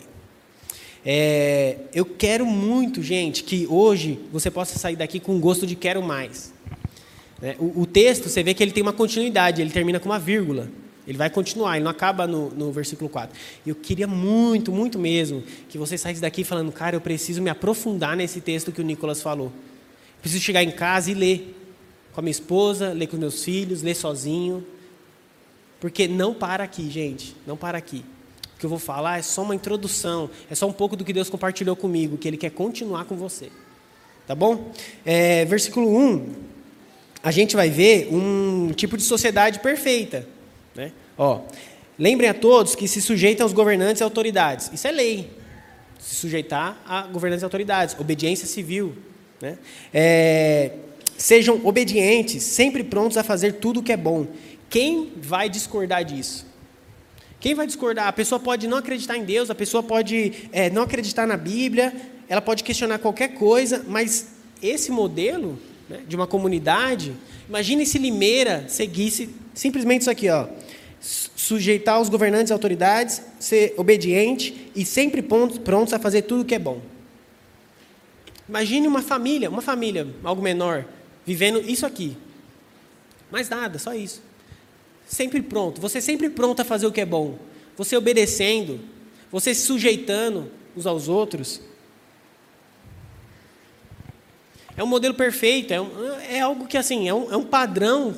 É, 1.04 1.78
eu 1.92 2.04
quero 2.04 2.46
muito, 2.46 3.02
gente, 3.02 3.42
que 3.42 3.66
hoje 3.68 4.20
você 4.32 4.48
possa 4.48 4.78
sair 4.78 4.94
daqui 4.94 5.18
com 5.18 5.40
gosto 5.40 5.66
de 5.66 5.74
quero 5.74 6.00
mais. 6.00 6.51
É, 7.42 7.56
o, 7.58 7.82
o 7.82 7.86
texto, 7.86 8.28
você 8.28 8.42
vê 8.42 8.54
que 8.54 8.62
ele 8.62 8.70
tem 8.70 8.82
uma 8.82 8.92
continuidade, 8.92 9.60
ele 9.60 9.70
termina 9.70 9.98
com 9.98 10.08
uma 10.08 10.18
vírgula. 10.18 10.68
Ele 11.06 11.18
vai 11.18 11.28
continuar, 11.28 11.76
ele 11.76 11.84
não 11.84 11.90
acaba 11.90 12.28
no, 12.28 12.50
no 12.50 12.70
versículo 12.70 13.10
4. 13.10 13.36
Eu 13.66 13.74
queria 13.74 14.06
muito, 14.06 14.70
muito 14.70 14.98
mesmo 14.98 15.42
que 15.68 15.76
você 15.76 15.98
saísse 15.98 16.20
daqui 16.20 16.44
falando, 16.44 16.70
cara, 16.70 16.94
eu 16.94 17.00
preciso 17.00 17.42
me 17.42 17.50
aprofundar 17.50 18.16
nesse 18.16 18.40
texto 18.40 18.70
que 18.70 18.80
o 18.80 18.84
Nicolas 18.84 19.20
falou. 19.20 19.52
Preciso 20.20 20.40
chegar 20.40 20.62
em 20.62 20.70
casa 20.70 21.10
e 21.10 21.14
ler 21.14 21.58
com 22.12 22.20
a 22.20 22.22
minha 22.22 22.30
esposa, 22.30 22.92
ler 22.92 23.08
com 23.08 23.16
meus 23.16 23.42
filhos, 23.42 23.82
ler 23.82 23.96
sozinho. 23.96 24.64
Porque 25.80 26.06
não 26.06 26.32
para 26.32 26.62
aqui, 26.62 26.88
gente, 26.88 27.34
não 27.44 27.56
para 27.56 27.76
aqui. 27.76 28.04
O 28.54 28.60
que 28.60 28.66
eu 28.66 28.70
vou 28.70 28.78
falar 28.78 29.18
é 29.18 29.22
só 29.22 29.42
uma 29.42 29.56
introdução, 29.56 30.30
é 30.48 30.54
só 30.54 30.68
um 30.68 30.72
pouco 30.72 30.94
do 30.94 31.04
que 31.04 31.12
Deus 31.12 31.28
compartilhou 31.28 31.74
comigo, 31.74 32.16
que 32.16 32.28
Ele 32.28 32.36
quer 32.36 32.50
continuar 32.50 33.06
com 33.06 33.16
você. 33.16 33.50
Tá 34.24 34.36
bom? 34.36 34.72
É, 35.04 35.44
versículo 35.46 35.92
1, 35.92 36.51
a 37.22 37.30
gente 37.30 37.54
vai 37.54 37.70
ver 37.70 38.08
um 38.12 38.72
tipo 38.74 38.96
de 38.96 39.02
sociedade 39.02 39.60
perfeita. 39.60 40.26
Né? 40.74 40.92
Ó, 41.16 41.42
lembrem 41.98 42.28
a 42.28 42.34
todos 42.34 42.74
que 42.74 42.88
se 42.88 43.00
sujeitam 43.00 43.44
aos 43.44 43.52
governantes 43.52 44.00
e 44.00 44.04
autoridades. 44.04 44.70
Isso 44.72 44.88
é 44.88 44.90
lei. 44.90 45.30
Se 45.98 46.16
sujeitar 46.16 46.82
a 46.84 47.02
governantes 47.02 47.42
e 47.42 47.44
autoridades. 47.44 47.94
Obediência 47.98 48.46
civil. 48.46 48.96
Né? 49.40 49.56
É, 49.94 50.72
sejam 51.16 51.60
obedientes, 51.64 52.42
sempre 52.42 52.82
prontos 52.82 53.16
a 53.16 53.22
fazer 53.22 53.54
tudo 53.54 53.80
o 53.80 53.82
que 53.82 53.92
é 53.92 53.96
bom. 53.96 54.26
Quem 54.68 55.12
vai 55.16 55.48
discordar 55.48 56.04
disso? 56.04 56.44
Quem 57.38 57.54
vai 57.54 57.66
discordar? 57.66 58.08
A 58.08 58.12
pessoa 58.12 58.40
pode 58.40 58.66
não 58.66 58.78
acreditar 58.78 59.16
em 59.16 59.24
Deus, 59.24 59.50
a 59.50 59.54
pessoa 59.54 59.82
pode 59.82 60.48
é, 60.52 60.70
não 60.70 60.82
acreditar 60.82 61.26
na 61.26 61.36
Bíblia, 61.36 61.92
ela 62.28 62.40
pode 62.40 62.64
questionar 62.64 62.98
qualquer 62.98 63.34
coisa, 63.34 63.84
mas 63.86 64.28
esse 64.62 64.90
modelo 64.90 65.58
né, 65.92 66.00
de 66.08 66.16
uma 66.16 66.26
comunidade, 66.26 67.14
imagine 67.48 67.86
se 67.86 67.98
Limeira 67.98 68.64
seguisse 68.68 69.30
simplesmente 69.54 70.02
isso 70.02 70.10
aqui, 70.10 70.28
ó 70.28 70.48
sujeitar 71.02 72.00
os 72.00 72.08
governantes 72.08 72.50
e 72.50 72.52
autoridades, 72.52 73.20
ser 73.40 73.74
obediente 73.76 74.70
e 74.74 74.84
sempre 74.84 75.20
prontos 75.20 75.92
a 75.92 75.98
fazer 75.98 76.22
tudo 76.22 76.42
o 76.42 76.44
que 76.44 76.54
é 76.54 76.58
bom. 76.58 76.80
Imagine 78.48 78.86
uma 78.86 79.02
família, 79.02 79.50
uma 79.50 79.62
família, 79.62 80.06
algo 80.22 80.40
menor, 80.40 80.84
vivendo 81.26 81.58
isso 81.60 81.84
aqui. 81.84 82.16
Mais 83.30 83.48
nada, 83.48 83.78
só 83.78 83.94
isso. 83.94 84.22
Sempre 85.06 85.42
pronto, 85.42 85.80
você 85.80 86.00
sempre 86.00 86.30
pronto 86.30 86.60
a 86.60 86.64
fazer 86.64 86.86
o 86.86 86.92
que 86.92 87.00
é 87.00 87.06
bom. 87.06 87.36
Você 87.76 87.96
obedecendo, 87.96 88.80
você 89.30 89.54
se 89.54 89.62
sujeitando 89.62 90.50
uns 90.76 90.86
aos 90.86 91.08
outros. 91.08 91.60
É 94.76 94.82
um 94.82 94.86
modelo 94.86 95.14
perfeito, 95.14 95.72
é, 95.72 95.80
um, 95.80 95.90
é 96.28 96.40
algo 96.40 96.66
que 96.66 96.78
assim, 96.78 97.08
é 97.08 97.14
um, 97.14 97.32
é 97.32 97.36
um 97.36 97.44
padrão 97.44 98.14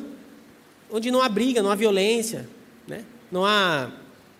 onde 0.91 1.11
não 1.11 1.21
há 1.21 1.29
briga, 1.29 1.63
não 1.63 1.71
há 1.71 1.75
violência, 1.75 2.49
né? 2.87 3.05
não 3.31 3.45
há 3.45 3.91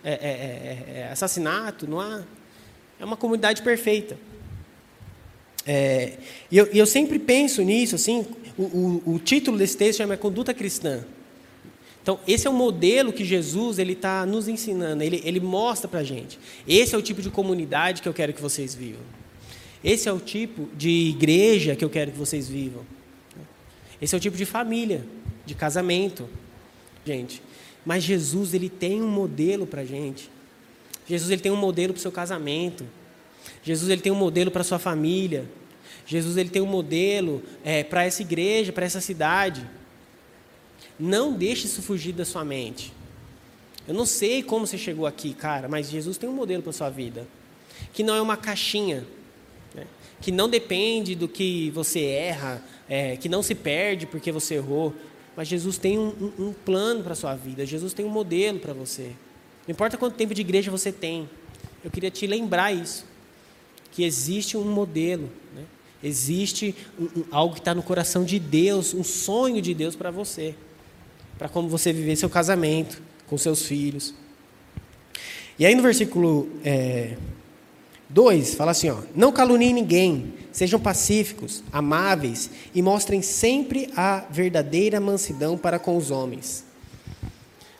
é, 0.03 0.11
é, 0.11 0.13
é, 0.13 0.99
é 0.99 1.09
assassinato, 1.11 1.87
não 1.87 1.99
há. 1.99 2.23
É 2.99 3.03
uma 3.03 3.17
comunidade 3.17 3.61
perfeita. 3.61 4.17
E 5.67 6.57
eu, 6.57 6.67
eu, 6.67 6.85
sempre 6.85 7.19
penso 7.19 7.61
nisso, 7.63 7.95
assim, 7.95 8.25
o, 8.57 8.63
o, 8.63 9.15
o 9.15 9.19
título 9.19 9.57
desse 9.57 9.75
texto 9.75 9.97
chama 9.97 10.15
Conduta 10.15 10.53
Cristã. 10.53 11.03
Então, 12.05 12.19
esse 12.27 12.45
é 12.45 12.49
o 12.51 12.53
modelo 12.53 13.11
que 13.11 13.25
Jesus 13.25 13.79
ele 13.79 13.93
está 13.93 14.27
nos 14.27 14.47
ensinando, 14.47 15.01
ele, 15.01 15.23
ele 15.25 15.39
mostra 15.39 15.87
para 15.87 16.01
a 16.01 16.03
gente. 16.03 16.39
Esse 16.67 16.93
é 16.93 16.97
o 16.97 17.01
tipo 17.01 17.19
de 17.19 17.31
comunidade 17.31 17.99
que 17.99 18.07
eu 18.07 18.13
quero 18.13 18.31
que 18.31 18.39
vocês 18.39 18.75
vivam. 18.75 19.01
Esse 19.85 20.09
é 20.09 20.11
o 20.11 20.19
tipo 20.19 20.67
de 20.75 20.89
igreja 20.89 21.75
que 21.75 21.85
eu 21.85 21.89
quero 21.91 22.11
que 22.11 22.17
vocês 22.17 22.49
vivam. 22.49 22.83
Esse 24.01 24.15
é 24.15 24.17
o 24.17 24.19
tipo 24.19 24.35
de 24.35 24.43
família, 24.43 25.05
de 25.45 25.53
casamento, 25.53 26.27
gente. 27.05 27.39
Mas 27.85 28.03
Jesus 28.03 28.55
ele 28.55 28.67
tem 28.67 28.99
um 28.99 29.07
modelo 29.07 29.67
para 29.67 29.81
a 29.81 29.85
gente. 29.85 30.27
Jesus 31.07 31.29
ele 31.29 31.39
tem 31.39 31.51
um 31.51 31.55
modelo 31.55 31.93
para 31.93 31.99
o 31.99 32.01
seu 32.01 32.11
casamento. 32.11 32.83
Jesus 33.61 33.91
ele 33.91 34.01
tem 34.01 34.11
um 34.11 34.15
modelo 34.15 34.49
para 34.49 34.61
a 34.61 34.63
sua 34.63 34.79
família. 34.79 35.45
Jesus 36.07 36.35
ele 36.35 36.49
tem 36.49 36.63
um 36.63 36.67
modelo 36.67 37.43
é, 37.63 37.83
para 37.83 38.03
essa 38.03 38.23
igreja, 38.23 38.73
para 38.73 38.87
essa 38.87 38.99
cidade. 38.99 39.69
Não 40.99 41.31
deixe 41.31 41.67
isso 41.67 41.83
fugir 41.83 42.13
da 42.13 42.25
sua 42.25 42.43
mente. 42.43 42.91
Eu 43.87 43.93
não 43.93 44.07
sei 44.07 44.41
como 44.41 44.65
você 44.65 44.79
chegou 44.79 45.05
aqui, 45.05 45.31
cara, 45.31 45.69
mas 45.69 45.91
Jesus 45.91 46.17
tem 46.17 46.27
um 46.27 46.33
modelo 46.33 46.63
para 46.63 46.71
a 46.71 46.73
sua 46.73 46.89
vida. 46.89 47.27
Que 47.93 48.01
não 48.01 48.15
é 48.15 48.21
uma 48.21 48.35
caixinha. 48.35 49.05
Que 50.25 50.31
não 50.31 50.49
depende 50.49 51.13
do 51.13 51.27
que 51.27 51.69
você 51.69 52.03
erra, 52.03 52.61
é, 52.89 53.15
que 53.15 53.29
não 53.29 53.43
se 53.43 53.53
perde 53.53 54.05
porque 54.07 54.31
você 54.31 54.55
errou. 54.55 54.93
Mas 55.35 55.47
Jesus 55.47 55.77
tem 55.77 55.99
um, 55.99 56.31
um, 56.39 56.47
um 56.47 56.53
plano 56.53 57.03
para 57.03 57.13
a 57.13 57.15
sua 57.15 57.35
vida. 57.35 57.65
Jesus 57.65 57.93
tem 57.93 58.05
um 58.05 58.09
modelo 58.09 58.59
para 58.59 58.73
você. 58.73 59.11
Não 59.67 59.73
importa 59.73 59.97
quanto 59.97 60.15
tempo 60.15 60.33
de 60.33 60.41
igreja 60.41 60.71
você 60.71 60.91
tem. 60.91 61.29
Eu 61.83 61.91
queria 61.91 62.09
te 62.09 62.25
lembrar 62.25 62.71
isso. 62.71 63.05
Que 63.91 64.03
existe 64.03 64.57
um 64.57 64.63
modelo. 64.63 65.29
Né? 65.53 65.63
Existe 66.03 66.75
um, 66.99 67.23
algo 67.31 67.53
que 67.53 67.61
está 67.61 67.75
no 67.75 67.83
coração 67.83 68.23
de 68.23 68.39
Deus, 68.39 68.93
um 68.93 69.03
sonho 69.03 69.61
de 69.61 69.73
Deus 69.73 69.95
para 69.95 70.09
você 70.09 70.55
para 71.37 71.49
como 71.49 71.67
você 71.67 71.91
viver 71.91 72.15
seu 72.15 72.29
casamento 72.29 73.01
com 73.27 73.37
seus 73.37 73.63
filhos. 73.63 74.13
E 75.57 75.65
aí 75.65 75.75
no 75.75 75.81
versículo 75.81 76.49
2 76.63 77.17
é, 78.09 78.41
fala 78.55 78.71
assim: 78.71 78.89
ó, 78.89 78.97
Não 79.15 79.31
caluniem 79.31 79.73
ninguém, 79.73 80.33
sejam 80.51 80.79
pacíficos, 80.79 81.63
amáveis 81.71 82.49
e 82.73 82.81
mostrem 82.81 83.21
sempre 83.21 83.89
a 83.95 84.25
verdadeira 84.29 84.99
mansidão 84.99 85.57
para 85.57 85.79
com 85.79 85.97
os 85.97 86.11
homens. 86.11 86.65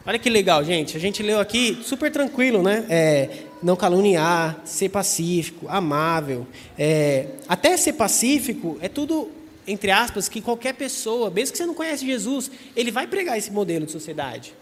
Olha 0.05 0.19
que 0.19 0.29
legal, 0.29 0.63
gente. 0.63 0.95
A 0.95 0.99
gente 0.99 1.23
leu 1.23 1.39
aqui 1.39 1.79
super 1.83 2.11
tranquilo, 2.11 2.61
né? 2.61 2.85
É, 2.89 3.29
não 3.63 3.75
caluniar, 3.75 4.61
ser 4.63 4.89
pacífico, 4.89 5.67
amável. 5.67 6.45
É, 6.77 7.27
até 7.47 7.75
ser 7.75 7.93
pacífico 7.93 8.77
é 8.81 8.87
tudo 8.87 9.31
entre 9.67 9.91
aspas, 9.91 10.29
que 10.29 10.41
qualquer 10.41 10.73
pessoa, 10.73 11.29
mesmo 11.29 11.53
que 11.53 11.57
você 11.57 11.65
não 11.65 11.73
conhece 11.73 12.05
Jesus, 12.05 12.51
ele 12.75 12.91
vai 12.91 13.07
pregar 13.07 13.37
esse 13.37 13.51
modelo 13.51 13.85
de 13.85 13.91
sociedade. 13.91 14.53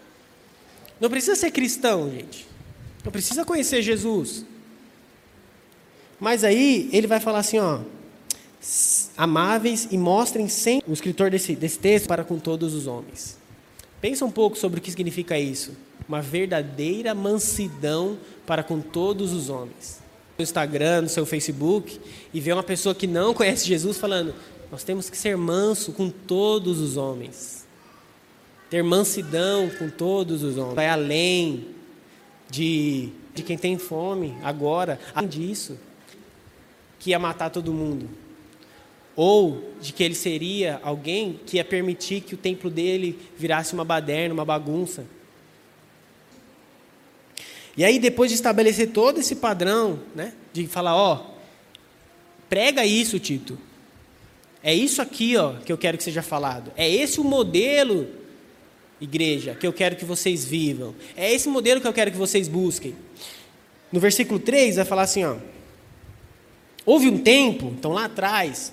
Não 1.00 1.10
precisa 1.10 1.36
ser 1.36 1.50
cristão, 1.50 2.10
gente. 2.10 2.46
Não 3.04 3.12
precisa 3.12 3.44
conhecer 3.44 3.82
Jesus. 3.82 4.44
Mas 6.20 6.44
aí 6.44 6.88
ele 6.92 7.06
vai 7.06 7.20
falar 7.20 7.40
assim, 7.40 7.58
ó, 7.58 7.80
amáveis 9.16 9.88
e 9.90 9.98
mostrem 9.98 10.48
sempre 10.48 10.90
o 10.90 10.92
escritor 10.92 11.30
desse, 11.30 11.54
desse 11.54 11.78
texto 11.78 12.06
para 12.06 12.24
com 12.24 12.38
todos 12.38 12.74
os 12.74 12.86
homens. 12.86 13.38
Pensa 14.00 14.24
um 14.24 14.30
pouco 14.30 14.56
sobre 14.56 14.80
o 14.80 14.82
que 14.82 14.90
significa 14.90 15.38
isso. 15.38 15.72
Uma 16.08 16.20
verdadeira 16.20 17.14
mansidão 17.14 18.18
para 18.46 18.62
com 18.62 18.80
todos 18.80 19.32
os 19.32 19.48
homens. 19.48 20.02
No 20.36 20.42
Instagram, 20.42 21.02
no 21.02 21.08
seu 21.08 21.24
Facebook, 21.24 22.00
e 22.32 22.40
ver 22.40 22.52
uma 22.52 22.62
pessoa 22.62 22.94
que 22.94 23.06
não 23.06 23.32
conhece 23.32 23.66
Jesus 23.66 23.96
falando: 23.96 24.34
nós 24.70 24.82
temos 24.82 25.08
que 25.08 25.16
ser 25.16 25.36
manso 25.36 25.92
com 25.92 26.10
todos 26.10 26.80
os 26.80 26.96
homens. 26.96 27.64
Ter 28.68 28.82
mansidão 28.82 29.70
com 29.78 29.88
todos 29.88 30.42
os 30.42 30.58
homens. 30.58 30.74
Vai 30.74 30.88
além 30.88 31.68
de, 32.50 33.10
de 33.34 33.42
quem 33.42 33.56
tem 33.56 33.78
fome 33.78 34.34
agora. 34.42 34.98
Além 35.14 35.28
disso, 35.28 35.78
que 37.04 37.10
ia 37.10 37.18
matar 37.18 37.50
todo 37.50 37.70
mundo. 37.70 38.08
Ou 39.14 39.74
de 39.78 39.92
que 39.92 40.02
ele 40.02 40.14
seria 40.14 40.80
alguém 40.82 41.38
que 41.44 41.58
ia 41.58 41.64
permitir 41.64 42.22
que 42.22 42.34
o 42.34 42.38
templo 42.38 42.70
dele 42.70 43.18
virasse 43.36 43.74
uma 43.74 43.84
baderna, 43.84 44.32
uma 44.32 44.44
bagunça. 44.44 45.04
E 47.76 47.84
aí, 47.84 47.98
depois 47.98 48.30
de 48.30 48.36
estabelecer 48.36 48.88
todo 48.92 49.20
esse 49.20 49.36
padrão, 49.36 50.00
né, 50.14 50.32
de 50.50 50.66
falar, 50.66 50.96
ó, 50.96 51.26
prega 52.48 52.86
isso, 52.86 53.18
Tito. 53.18 53.58
É 54.62 54.72
isso 54.72 55.02
aqui 55.02 55.36
ó, 55.36 55.56
que 55.56 55.70
eu 55.70 55.76
quero 55.76 55.98
que 55.98 56.04
seja 56.04 56.22
falado. 56.22 56.72
É 56.74 56.88
esse 56.90 57.20
o 57.20 57.24
modelo, 57.24 58.08
igreja, 58.98 59.54
que 59.54 59.66
eu 59.66 59.74
quero 59.74 59.94
que 59.94 60.06
vocês 60.06 60.42
vivam. 60.42 60.94
É 61.14 61.30
esse 61.30 61.50
modelo 61.50 61.82
que 61.82 61.86
eu 61.86 61.92
quero 61.92 62.10
que 62.10 62.16
vocês 62.16 62.48
busquem. 62.48 62.96
No 63.92 64.00
versículo 64.00 64.40
3 64.40 64.76
vai 64.76 64.86
falar 64.86 65.02
assim: 65.02 65.22
ó, 65.22 65.36
houve 66.84 67.08
um 67.08 67.18
tempo, 67.18 67.66
então 67.66 67.92
lá 67.92 68.04
atrás, 68.06 68.72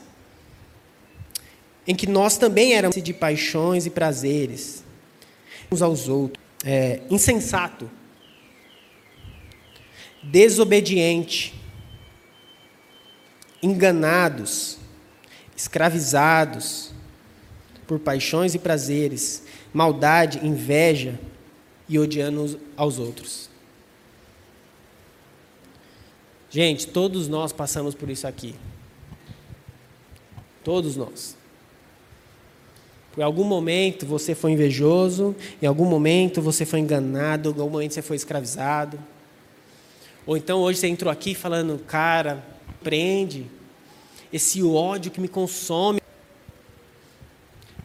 em 1.87 1.95
que 1.95 2.07
nós 2.07 2.37
também 2.37 2.73
éramos 2.73 3.01
de 3.01 3.13
paixões 3.13 3.85
e 3.85 3.89
prazeres 3.89 4.83
uns 5.71 5.81
aos 5.81 6.07
outros, 6.07 6.43
é, 6.65 7.01
insensato, 7.09 7.89
desobediente, 10.21 11.53
enganados, 13.61 14.77
escravizados. 15.55 16.91
Por 17.87 17.99
paixões 17.99 18.55
e 18.55 18.59
prazeres, 18.59 19.43
maldade, 19.73 20.47
inveja 20.47 21.19
e 21.89 21.99
odiando 21.99 22.57
aos 22.77 22.97
outros. 22.97 23.50
Gente, 26.51 26.85
todos 26.85 27.29
nós 27.29 27.53
passamos 27.53 27.95
por 27.95 28.09
isso 28.09 28.27
aqui. 28.27 28.53
Todos 30.65 30.97
nós. 30.97 31.37
Por 33.13 33.23
algum 33.23 33.45
momento 33.45 34.05
você 34.05 34.35
foi 34.35 34.51
invejoso, 34.51 35.33
em 35.61 35.65
algum 35.65 35.85
momento 35.85 36.41
você 36.41 36.65
foi 36.65 36.79
enganado, 36.79 37.49
em 37.49 37.61
algum 37.61 37.71
momento 37.71 37.93
você 37.93 38.01
foi 38.01 38.17
escravizado. 38.17 38.99
Ou 40.25 40.35
então 40.35 40.59
hoje 40.59 40.79
você 40.79 40.87
entrou 40.87 41.09
aqui 41.09 41.33
falando, 41.33 41.79
cara, 41.79 42.43
prende, 42.83 43.47
esse 44.31 44.61
ódio 44.61 45.09
que 45.09 45.21
me 45.21 45.29
consome, 45.29 46.01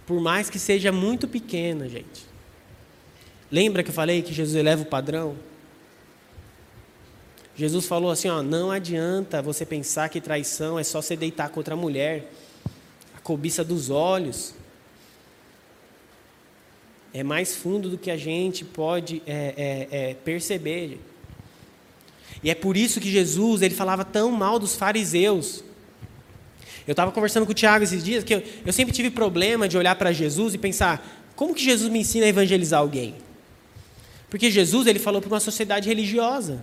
por 0.07 0.21
mais 0.21 0.51
que 0.51 0.59
seja 0.59 0.91
muito 0.91 1.29
pequena, 1.29 1.89
gente. 1.89 2.27
Lembra 3.51 3.85
que 3.85 3.91
eu 3.91 3.95
falei 3.95 4.23
que 4.23 4.33
Jesus 4.33 4.57
eleva 4.57 4.83
o 4.83 4.87
padrão? 4.87 5.37
Jesus 7.57 7.87
falou 7.87 8.11
assim: 8.11 8.29
ó, 8.29 8.43
não 8.43 8.71
adianta 8.71 9.41
você 9.41 9.65
pensar 9.65 10.09
que 10.09 10.21
traição 10.21 10.79
é 10.79 10.85
só 10.85 11.01
você 11.01 11.17
deitar 11.17 11.49
contra 11.49 11.75
a 11.75 11.77
mulher, 11.77 12.31
a 13.17 13.21
cobiça 13.21 13.65
dos 13.65 13.89
olhos. 13.89 14.55
É 17.15 17.23
mais 17.23 17.57
fundo 17.57 17.89
do 17.89 17.97
que 17.97 18.11
a 18.11 18.17
gente 18.17 18.63
pode 18.63 19.23
é, 19.27 19.89
é, 19.91 20.11
é, 20.11 20.15
perceber. 20.15 21.01
E 22.43 22.51
é 22.51 22.55
por 22.55 22.77
isso 22.77 23.01
que 23.01 23.11
Jesus 23.11 23.63
ele 23.63 23.75
falava 23.75 24.05
tão 24.05 24.31
mal 24.31 24.59
dos 24.59 24.75
fariseus. 24.75 25.65
Eu 26.87 26.93
estava 26.93 27.11
conversando 27.11 27.47
com 27.47 27.53
o 27.53 27.55
Tiago 27.55 27.83
esses 27.83 28.05
dias 28.05 28.23
que 28.23 28.35
eu, 28.35 28.43
eu 28.67 28.73
sempre 28.73 28.95
tive 28.95 29.11
problema 29.11 29.67
de 29.67 29.79
olhar 29.79 29.97
para 29.97 30.13
Jesus 30.13 30.53
e 30.53 30.59
pensar: 30.59 31.25
como 31.35 31.55
que 31.55 31.65
Jesus 31.65 31.91
me 31.91 32.01
ensina 32.01 32.27
a 32.27 32.29
evangelizar 32.29 32.81
alguém? 32.81 33.15
Porque 34.29 34.51
Jesus 34.51 34.87
ele 34.87 34.99
falou 34.99 35.23
para 35.23 35.29
uma 35.29 35.41
sociedade 35.41 35.89
religiosa, 35.89 36.63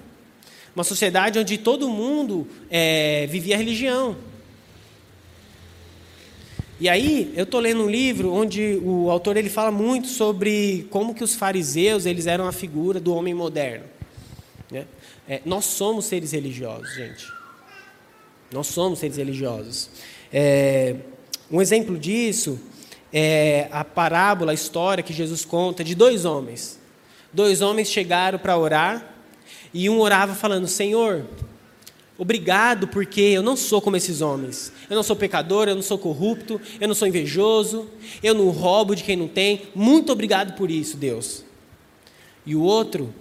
uma 0.76 0.84
sociedade 0.84 1.38
onde 1.38 1.58
todo 1.58 1.88
mundo 1.88 2.48
é, 2.70 3.28
vivia 3.28 3.56
a 3.56 3.58
religião. 3.58 4.16
E 6.80 6.90
aí 6.90 7.32
eu 7.36 7.44
estou 7.44 7.60
lendo 7.60 7.84
um 7.84 7.90
livro 7.90 8.34
onde 8.34 8.80
o 8.84 9.10
autor 9.10 9.38
ele 9.38 9.50
fala 9.50 9.72
muito 9.72 10.08
sobre 10.08 10.88
como 10.90 11.14
que 11.14 11.24
os 11.24 11.36
fariseus 11.36 12.06
eles 12.06 12.26
eram 12.26 12.48
a 12.48 12.52
figura 12.52 13.00
do 13.00 13.14
homem 13.14 13.34
moderno. 13.34 13.86
Né? 14.72 14.86
É, 15.28 15.42
nós 15.46 15.66
somos 15.66 16.06
seres 16.06 16.32
religiosos, 16.32 16.94
gente. 16.96 17.32
Nós 18.52 18.68
somos 18.68 19.00
seres 19.00 19.18
religiosos. 19.18 19.90
É, 20.32 20.96
um 21.50 21.62
exemplo 21.62 21.98
disso 21.98 22.60
é 23.14 23.68
a 23.72 23.84
parábola, 23.84 24.52
a 24.52 24.56
história 24.56 25.04
que 25.04 25.14
Jesus 25.14 25.46
conta 25.46 25.84
de 25.84 25.94
dois 25.94 26.26
homens. 26.26 26.80
Dois 27.32 27.62
homens 27.62 27.90
chegaram 27.90 28.40
para 28.40 28.58
orar 28.58 29.13
e 29.74 29.90
um 29.90 30.00
orava 30.00 30.36
falando: 30.36 30.68
Senhor, 30.68 31.26
Obrigado 32.16 32.88
porque 32.88 33.22
eu 33.22 33.42
não 33.42 33.58
sou 33.58 33.82
como 33.82 33.98
esses 33.98 34.22
homens. 34.22 34.72
Eu 34.90 34.96
não 34.96 35.04
sou 35.04 35.16
pecador, 35.16 35.68
eu 35.68 35.76
não 35.76 35.82
sou 35.82 35.98
corrupto, 35.98 36.62
eu 36.80 36.88
não 36.88 36.94
sou 36.94 37.08
invejoso, 37.08 37.90
eu 38.22 38.36
não 38.36 38.50
roubo 38.50 38.96
de 38.96 39.04
quem 39.04 39.16
não 39.16 39.28
tem. 39.28 39.64
Muito 39.74 40.12
obrigado 40.12 40.56
por 40.56 40.70
isso, 40.70 40.96
Deus. 40.96 41.44
E 42.46 42.56
o 42.56 42.62
outro, 42.62 43.14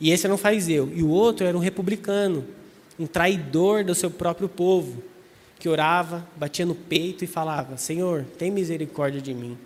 e 0.00 0.10
esse 0.10 0.26
era 0.26 0.34
um 0.34 0.38
fariseu, 0.38 0.90
e 0.94 1.02
o 1.02 1.08
outro 1.08 1.46
era 1.46 1.56
um 1.56 1.60
republicano, 1.60 2.46
um 2.98 3.06
traidor 3.06 3.84
do 3.84 3.94
seu 3.94 4.10
próprio 4.10 4.48
povo, 4.48 5.02
que 5.58 5.68
orava, 5.68 6.26
batia 6.34 6.64
no 6.64 6.74
peito 6.74 7.22
e 7.22 7.26
falava: 7.26 7.76
Senhor, 7.76 8.24
tem 8.38 8.50
misericórdia 8.50 9.20
de 9.20 9.34
mim, 9.34 9.58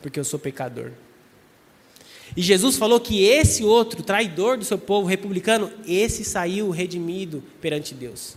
porque 0.00 0.18
eu 0.18 0.24
sou 0.24 0.38
pecador. 0.38 0.92
E 2.36 2.42
Jesus 2.42 2.76
falou 2.76 2.98
que 2.98 3.24
esse 3.24 3.62
outro, 3.62 4.02
traidor 4.02 4.56
do 4.56 4.64
seu 4.64 4.78
povo 4.78 5.06
republicano, 5.06 5.70
esse 5.86 6.24
saiu 6.24 6.70
redimido 6.70 7.42
perante 7.60 7.94
Deus. 7.94 8.36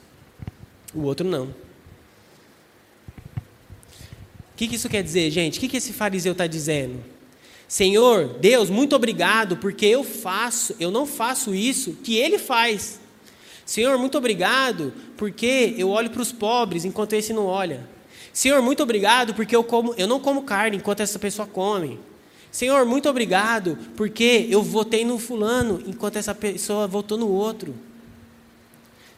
O 0.94 1.04
outro 1.04 1.28
não. 1.28 1.46
O 4.56 4.58
que, 4.58 4.68
que 4.68 4.76
isso 4.76 4.90
quer 4.90 5.04
dizer, 5.04 5.30
gente? 5.32 5.58
O 5.58 5.62
que, 5.62 5.68
que 5.68 5.78
esse 5.78 5.94
fariseu 5.94 6.32
está 6.34 6.48
dizendo? 6.48 7.04
Senhor, 7.68 8.38
Deus, 8.40 8.70
muito 8.70 8.96
obrigado, 8.96 9.58
porque 9.58 9.86
eu 9.86 10.04
faço, 10.04 10.76
eu 10.80 10.92
não 10.92 11.06
faço 11.06 11.54
isso 11.54 11.94
que 12.04 12.16
ele 12.16 12.38
faz. 12.38 13.00
Senhor, 13.66 13.98
muito 13.98 14.18
obrigado, 14.18 14.94
porque 15.18 15.74
eu 15.78 15.90
olho 15.90 16.10
para 16.10 16.22
os 16.22 16.32
pobres 16.32 16.86
enquanto 16.86 17.14
esse 17.14 17.34
não 17.34 17.46
olha. 17.48 17.88
Senhor, 18.32 18.62
muito 18.62 18.84
obrigado, 18.84 19.34
porque 19.34 19.56
eu, 19.56 19.64
como, 19.64 19.94
eu 19.98 20.08
não 20.08 20.20
como 20.20 20.44
carne 20.44 20.78
enquanto 20.78 21.00
essa 21.00 21.18
pessoa 21.18 21.48
come. 21.48 22.00
Senhor, 22.56 22.86
muito 22.86 23.10
obrigado, 23.10 23.78
porque 23.98 24.48
eu 24.50 24.64
votei 24.64 25.04
no 25.04 25.20
fulano 25.20 25.84
enquanto 25.86 26.16
essa 26.16 26.34
pessoa 26.34 26.88
votou 26.88 27.18
no 27.18 27.28
outro. 27.28 27.76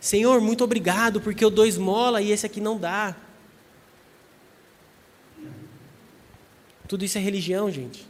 Senhor, 0.02 0.42
muito 0.42 0.64
obrigado, 0.64 1.22
porque 1.22 1.46
eu 1.46 1.52
dou 1.52 1.64
esmola 1.64 2.20
e 2.20 2.32
esse 2.32 2.48
aqui 2.48 2.60
não 2.60 2.80
dá. 2.80 3.16
Tudo 6.88 7.06
isso 7.06 7.20
é 7.20 7.22
religião, 7.22 7.70
gente. 7.70 8.08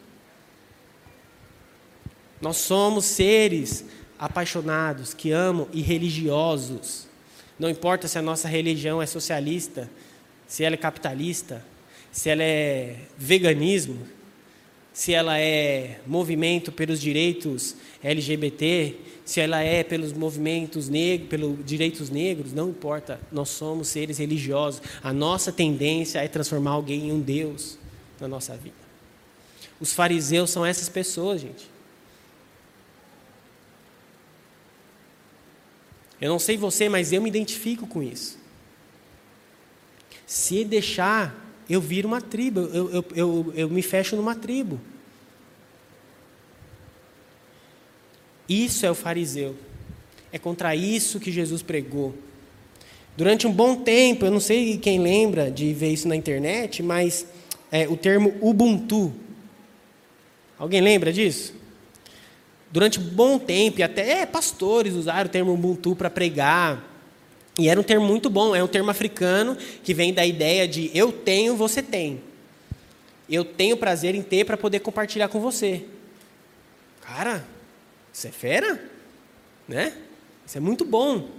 Nós 2.40 2.56
somos 2.56 3.04
seres 3.04 3.84
apaixonados, 4.18 5.14
que 5.14 5.34
amam 5.34 5.68
e 5.74 5.82
religiosos. 5.82 7.06
Não 7.60 7.70
importa 7.70 8.08
se 8.08 8.18
a 8.18 8.22
nossa 8.22 8.48
religião 8.48 9.02
é 9.02 9.06
socialista, 9.06 9.90
se 10.48 10.64
ela 10.64 10.76
é 10.76 10.78
capitalista, 10.78 11.66
se 12.14 12.30
ela 12.30 12.44
é 12.44 13.02
veganismo, 13.18 14.16
se 14.98 15.14
ela 15.14 15.38
é 15.40 16.00
movimento 16.08 16.72
pelos 16.72 17.00
direitos 17.00 17.76
LGBT, 18.04 18.96
se 19.24 19.40
ela 19.40 19.62
é 19.62 19.84
pelos 19.84 20.12
movimentos 20.12 20.90
negros, 20.90 21.30
pelos 21.30 21.64
direitos 21.64 22.10
negros, 22.10 22.52
não 22.52 22.72
importa. 22.72 23.22
Nós 23.32 23.50
somos 23.50 23.90
seres 23.90 24.18
religiosos. 24.18 24.82
A 25.04 25.14
nossa 25.14 25.52
tendência 25.52 26.18
é 26.18 26.28
transformar 26.28 26.72
alguém 26.72 27.10
em 27.10 27.12
um 27.12 27.20
Deus 27.20 27.78
na 28.20 28.28
nossa 28.28 28.58
vida. 28.58 28.74
Os 29.80 29.94
fariseus 29.94 30.50
são 30.50 30.66
essas 30.66 30.90
pessoas, 30.90 31.42
gente. 31.42 31.70
Eu 36.20 36.30
não 36.30 36.40
sei 36.40 36.58
você, 36.58 36.90
mas 36.90 37.14
eu 37.14 37.22
me 37.22 37.30
identifico 37.30 37.86
com 37.86 38.02
isso. 38.02 38.40
Se 40.26 40.66
deixar 40.66 41.47
eu 41.70 41.82
viro 41.82 42.08
uma 42.08 42.22
tribo, 42.22 42.62
eu, 42.62 42.92
eu, 42.92 43.06
eu, 43.16 43.54
eu 43.56 43.70
me 43.70 43.82
fecho 43.82 44.16
numa 44.16 44.36
tribo. 44.36 44.80
Isso 48.48 48.86
é 48.86 48.92
o 48.92 48.96
fariseu. 48.96 49.56
É 50.32 50.40
contra 50.40 50.76
isso 50.76 51.20
que 51.20 51.32
Jesus 51.32 51.62
pregou. 51.62 52.16
Durante 53.18 53.48
um 53.48 53.52
bom 53.52 53.76
tempo, 53.76 54.26
eu 54.26 54.32
não 54.32 54.40
sei 54.40 54.78
quem 54.78 55.00
lembra 55.00 55.50
de 55.50 55.74
ver 55.74 55.92
isso 55.92 56.08
na 56.08 56.16
internet, 56.16 56.84
mas 56.84 57.26
é, 57.72 57.88
o 57.88 57.98
termo 57.98 58.34
Ubuntu. 58.42 59.14
Alguém 60.58 60.82
lembra 60.82 61.12
disso? 61.12 61.54
Durante 62.72 63.00
um 63.00 63.04
bom 63.04 63.40
tempo, 63.40 63.80
e 63.80 63.84
até 63.84 64.26
pastores 64.26 64.94
usaram 64.94 65.28
o 65.28 65.32
termo 65.32 65.54
Ubuntu 65.54 65.96
para 65.96 66.10
pregar. 66.10 66.84
E 67.58 67.70
era 67.70 67.80
um 67.80 67.84
termo 67.84 68.06
muito 68.06 68.30
bom, 68.30 68.56
é 68.56 68.64
um 68.64 68.68
termo 68.68 68.92
africano 68.92 69.58
que 69.84 69.94
vem 69.94 70.14
da 70.14 70.26
ideia 70.26 70.68
de 70.68 70.92
eu 70.94 71.12
tenho, 71.12 71.56
você 71.56 71.82
tem. 71.82 72.22
Eu 73.28 73.44
tenho 73.44 73.76
prazer 73.76 74.14
em 74.14 74.22
ter 74.22 74.46
para 74.46 74.56
poder 74.56 74.80
compartilhar 74.80 75.28
com 75.28 75.40
você. 75.40 75.84
Cara, 77.02 77.44
isso 78.14 78.28
é 78.28 78.32
fera? 78.32 78.80
Né? 79.68 79.94
Isso 80.46 80.58
é 80.58 80.62
muito 80.62 80.86
bom. 80.86 81.30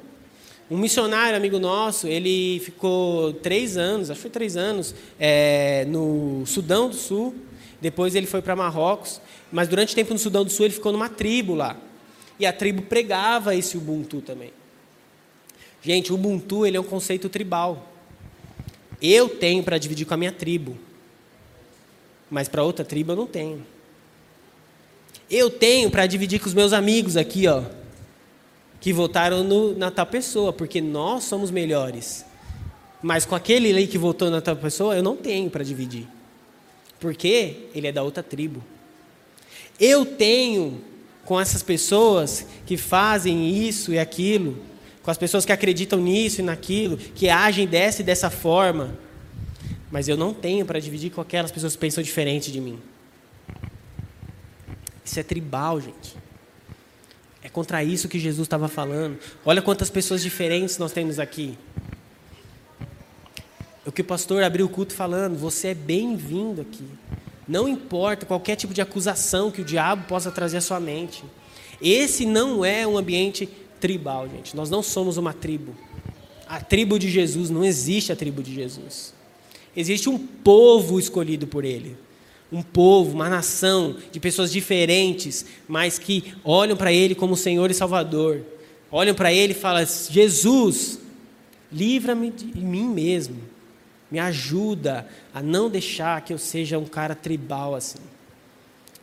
Um 0.70 0.76
missionário, 0.76 1.36
amigo 1.36 1.58
nosso, 1.58 2.06
ele 2.06 2.60
ficou 2.60 3.32
três 3.34 3.76
anos, 3.76 4.10
acho 4.10 4.18
que 4.18 4.22
foi 4.22 4.30
três 4.30 4.56
anos, 4.56 4.94
é, 5.18 5.86
no 5.86 6.44
Sudão 6.46 6.90
do 6.90 6.96
Sul. 6.96 7.34
Depois 7.80 8.14
ele 8.14 8.26
foi 8.26 8.42
para 8.42 8.56
Marrocos. 8.56 9.20
Mas 9.50 9.68
durante 9.68 9.92
o 9.92 9.96
tempo 9.96 10.12
no 10.12 10.18
Sudão 10.18 10.44
do 10.44 10.50
Sul 10.50 10.66
ele 10.66 10.74
ficou 10.74 10.92
numa 10.92 11.08
tribo 11.08 11.54
lá. 11.54 11.76
E 12.38 12.44
a 12.44 12.52
tribo 12.52 12.82
pregava 12.82 13.54
esse 13.54 13.78
Ubuntu 13.78 14.20
também. 14.20 14.52
Gente, 15.82 16.12
o 16.12 16.16
Ubuntu 16.16 16.66
ele 16.66 16.76
é 16.76 16.80
um 16.80 16.84
conceito 16.84 17.28
tribal. 17.28 17.92
Eu 19.00 19.28
tenho 19.28 19.62
para 19.62 19.78
dividir 19.78 20.06
com 20.06 20.14
a 20.14 20.16
minha 20.16 20.32
tribo, 20.32 20.76
mas 22.30 22.48
para 22.48 22.62
outra 22.62 22.84
tribo 22.84 23.12
eu 23.12 23.16
não 23.16 23.26
tenho. 23.26 23.64
Eu 25.30 25.50
tenho 25.50 25.90
para 25.90 26.06
dividir 26.06 26.40
com 26.40 26.48
os 26.48 26.54
meus 26.54 26.72
amigos 26.72 27.16
aqui, 27.16 27.46
ó, 27.46 27.62
que 28.80 28.92
votaram 28.92 29.44
no, 29.44 29.76
na 29.76 29.90
tal 29.90 30.06
pessoa, 30.06 30.52
porque 30.52 30.80
nós 30.80 31.24
somos 31.24 31.50
melhores. 31.50 32.24
Mas 33.02 33.24
com 33.24 33.34
aquele 33.34 33.70
ali 33.70 33.86
que 33.86 33.98
votou 33.98 34.30
na 34.30 34.40
tal 34.40 34.56
pessoa, 34.56 34.96
eu 34.96 35.02
não 35.02 35.16
tenho 35.16 35.48
para 35.50 35.62
dividir, 35.62 36.08
porque 36.98 37.68
ele 37.74 37.86
é 37.86 37.92
da 37.92 38.02
outra 38.02 38.22
tribo. 38.22 38.64
Eu 39.78 40.04
tenho 40.04 40.80
com 41.24 41.40
essas 41.40 41.62
pessoas 41.62 42.46
que 42.66 42.76
fazem 42.76 43.48
isso 43.48 43.92
e 43.92 43.98
aquilo, 43.98 44.56
com 45.08 45.12
as 45.12 45.16
pessoas 45.16 45.46
que 45.46 45.52
acreditam 45.52 45.98
nisso 45.98 46.42
e 46.42 46.44
naquilo, 46.44 46.98
que 46.98 47.30
agem 47.30 47.66
dessa 47.66 48.02
e 48.02 48.04
dessa 48.04 48.28
forma. 48.28 48.94
Mas 49.90 50.06
eu 50.06 50.18
não 50.18 50.34
tenho 50.34 50.66
para 50.66 50.78
dividir 50.78 51.10
com 51.10 51.18
aquelas 51.18 51.50
pessoas 51.50 51.72
que 51.72 51.78
pensam 51.78 52.04
diferente 52.04 52.52
de 52.52 52.60
mim. 52.60 52.78
Isso 55.02 55.18
é 55.18 55.22
tribal, 55.22 55.80
gente. 55.80 56.14
É 57.42 57.48
contra 57.48 57.82
isso 57.82 58.06
que 58.06 58.18
Jesus 58.18 58.44
estava 58.44 58.68
falando. 58.68 59.18
Olha 59.46 59.62
quantas 59.62 59.88
pessoas 59.88 60.22
diferentes 60.22 60.76
nós 60.76 60.92
temos 60.92 61.18
aqui. 61.18 61.56
O 63.86 63.90
que 63.90 64.02
o 64.02 64.04
pastor 64.04 64.42
abriu 64.42 64.66
o 64.66 64.68
culto 64.68 64.92
falando, 64.92 65.38
você 65.38 65.68
é 65.68 65.74
bem-vindo 65.74 66.60
aqui. 66.60 66.84
Não 67.48 67.66
importa 67.66 68.26
qualquer 68.26 68.56
tipo 68.56 68.74
de 68.74 68.82
acusação 68.82 69.50
que 69.50 69.62
o 69.62 69.64
diabo 69.64 70.04
possa 70.06 70.30
trazer 70.30 70.58
à 70.58 70.60
sua 70.60 70.78
mente. 70.78 71.24
Esse 71.80 72.26
não 72.26 72.62
é 72.62 72.86
um 72.86 72.98
ambiente 72.98 73.48
tribal, 73.80 74.28
gente. 74.28 74.56
Nós 74.56 74.70
não 74.70 74.82
somos 74.82 75.16
uma 75.16 75.32
tribo. 75.32 75.74
A 76.48 76.60
tribo 76.60 76.98
de 76.98 77.08
Jesus, 77.08 77.50
não 77.50 77.64
existe 77.64 78.12
a 78.12 78.16
tribo 78.16 78.42
de 78.42 78.54
Jesus. 78.54 79.12
Existe 79.76 80.08
um 80.08 80.18
povo 80.18 80.98
escolhido 80.98 81.46
por 81.46 81.64
Ele. 81.64 81.96
Um 82.50 82.62
povo, 82.62 83.12
uma 83.12 83.28
nação 83.28 83.96
de 84.10 84.18
pessoas 84.18 84.50
diferentes, 84.50 85.44
mas 85.68 85.98
que 85.98 86.34
olham 86.42 86.76
para 86.76 86.92
Ele 86.92 87.14
como 87.14 87.36
Senhor 87.36 87.70
e 87.70 87.74
Salvador. 87.74 88.42
Olham 88.90 89.14
para 89.14 89.32
Ele 89.32 89.52
e 89.52 89.56
falam: 89.56 89.84
Jesus, 90.10 90.98
livra-me 91.70 92.30
de 92.30 92.58
mim 92.58 92.88
mesmo. 92.88 93.36
Me 94.10 94.18
ajuda 94.18 95.06
a 95.34 95.42
não 95.42 95.68
deixar 95.68 96.22
que 96.22 96.32
eu 96.32 96.38
seja 96.38 96.78
um 96.78 96.86
cara 96.86 97.14
tribal 97.14 97.74
assim, 97.74 97.98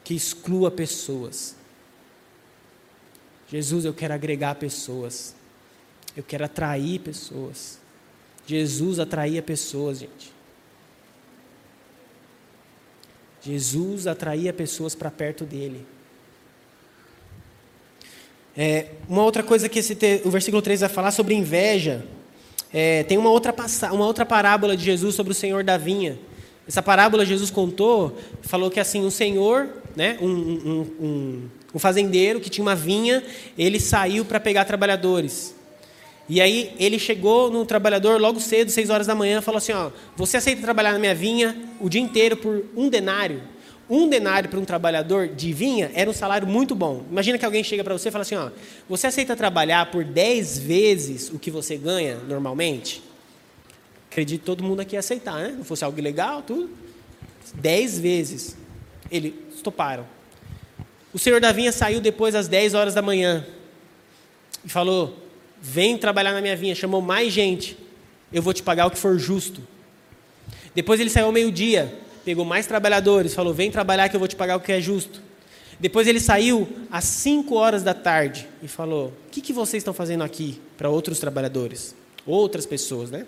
que 0.03 0.15
exclua 0.15 0.71
pessoas. 0.71 1.55
Jesus, 3.49 3.86
eu 3.86 3.93
quero 3.93 4.13
agregar 4.13 4.55
pessoas. 4.55 5.36
Eu 6.15 6.23
quero 6.23 6.45
atrair 6.45 6.99
pessoas. 6.99 7.79
Jesus 8.47 8.99
atraía 8.99 9.41
pessoas, 9.41 9.99
gente. 9.99 10.34
Jesus 13.41 14.08
atraía 14.08 14.51
pessoas 14.51 14.95
para 14.95 15.12
perto 15.12 15.45
dele. 15.45 15.86
É, 18.58 18.91
uma 19.08 19.23
outra 19.23 19.43
coisa 19.43 19.67
que 19.67 19.79
esse 19.79 19.95
te, 19.95 20.21
o 20.23 20.31
versículo 20.31 20.62
3 20.62 20.79
vai 20.79 20.89
falar 20.89 21.12
sobre 21.12 21.36
inveja. 21.36 22.05
É, 22.73 23.03
tem 23.03 23.17
uma 23.17 23.29
outra, 23.29 23.53
uma 23.91 24.05
outra 24.05 24.25
parábola 24.25 24.75
de 24.75 24.84
Jesus 24.84 25.13
sobre 25.13 25.31
o 25.31 25.36
Senhor 25.36 25.63
da 25.63 25.77
vinha. 25.77 26.17
Essa 26.67 26.81
parábola 26.81 27.25
Jesus 27.25 27.51
contou, 27.51 28.17
falou 28.41 28.71
que 28.71 28.79
assim, 28.79 29.05
um 29.05 29.12
senhor, 29.12 29.69
né, 29.95 30.17
um, 30.19 30.27
um, 30.27 30.81
um, 30.99 31.49
um 31.75 31.79
fazendeiro 31.79 32.39
que 32.39 32.49
tinha 32.49 32.63
uma 32.63 32.75
vinha, 32.75 33.23
ele 33.57 33.79
saiu 33.79 34.25
para 34.25 34.39
pegar 34.39 34.65
trabalhadores. 34.65 35.53
E 36.27 36.41
aí 36.41 36.73
ele 36.79 36.97
chegou 36.97 37.51
no 37.51 37.65
trabalhador 37.65 38.19
logo 38.19 38.39
cedo, 38.39 38.71
seis 38.71 38.89
horas 38.89 39.05
da 39.05 39.13
manhã, 39.13 39.41
falou 39.41 39.57
assim: 39.59 39.73
ó, 39.73 39.91
você 40.15 40.38
aceita 40.38 40.61
trabalhar 40.61 40.93
na 40.93 40.99
minha 40.99 41.13
vinha 41.13 41.55
o 41.79 41.88
dia 41.88 42.01
inteiro 42.01 42.38
por 42.38 42.65
um 42.75 42.89
denário? 42.89 43.53
um 43.89 44.09
denário 44.09 44.49
para 44.49 44.59
um 44.59 44.65
trabalhador 44.65 45.27
de 45.27 45.53
vinha 45.53 45.91
era 45.93 46.09
um 46.09 46.13
salário 46.13 46.47
muito 46.47 46.73
bom. 46.73 47.03
Imagina 47.11 47.38
que 47.38 47.45
alguém 47.45 47.63
chega 47.63 47.83
para 47.83 47.93
você 47.93 48.09
e 48.09 48.11
fala 48.11 48.23
assim: 48.23 48.35
ó, 48.35 48.49
você 48.89 49.07
aceita 49.07 49.35
trabalhar 49.35 49.91
por 49.91 50.03
10 50.03 50.59
vezes 50.59 51.29
o 51.29 51.38
que 51.38 51.51
você 51.51 51.77
ganha 51.77 52.15
normalmente? 52.27 53.03
Acredito 54.09 54.39
que 54.39 54.45
todo 54.45 54.63
mundo 54.63 54.79
aqui 54.79 54.95
ia 54.95 54.99
aceitar, 54.99 55.35
né? 55.35 55.53
Não 55.55 55.63
fosse 55.63 55.83
algo 55.83 55.99
ilegal, 55.99 56.41
tudo. 56.41 56.69
10 57.53 57.99
vezes. 57.99 58.57
Eles 59.11 59.33
toparam. 59.61 60.14
O 61.15 61.17
senhor 61.17 61.41
da 61.41 61.51
vinha 61.51 61.71
saiu 61.71 61.99
depois 61.99 62.36
às 62.36 62.47
10 62.47 62.75
horas 62.75 62.93
da 62.93 63.01
manhã 63.01 63.43
e 64.63 64.69
falou: 64.69 65.17
Vem 65.60 65.97
trabalhar 65.97 66.34
na 66.34 66.41
minha 66.41 66.56
vinha. 66.56 66.75
Chamou 66.75 67.01
mais 67.01 67.34
gente. 67.34 67.75
Eu 68.32 68.43
vou 68.43 68.54
te 68.54 68.62
pagar 68.62 68.86
o 68.86 68.91
que 68.91 68.99
for 68.99 69.17
justo. 69.17 69.62
Depois 70.75 70.99
ele 70.99 71.10
saiu 71.10 71.25
ao 71.25 71.32
meio-dia 71.32 72.06
pegou 72.25 72.43
mais 72.43 72.65
trabalhadores, 72.65 73.36
falou: 73.36 73.54
vem 73.54 73.69
trabalhar 73.69 74.10
que 74.10 74.15
eu 74.15 74.19
vou 74.19 74.28
te 74.28 74.36
pagar 74.36 74.58
o 74.58 74.60
que 74.60 74.71
é 74.71 74.82
justo. 74.82 75.21
Depois 75.80 76.08
ele 76.08 76.19
saiu 76.19 76.67
às 76.89 77.04
5 77.04 77.54
horas 77.54 77.84
da 77.84 77.93
tarde 77.93 78.47
e 78.63 78.67
falou: 78.67 79.13
o 79.28 79.30
que, 79.30 79.39
que 79.39 79.54
vocês 79.54 79.82
estão 79.82 79.93
fazendo 79.93 80.23
aqui 80.23 80.60
para 80.75 80.89
outros 80.89 81.19
trabalhadores? 81.19 81.95
Outras 82.25 82.65
pessoas, 82.65 83.12
né? 83.12 83.28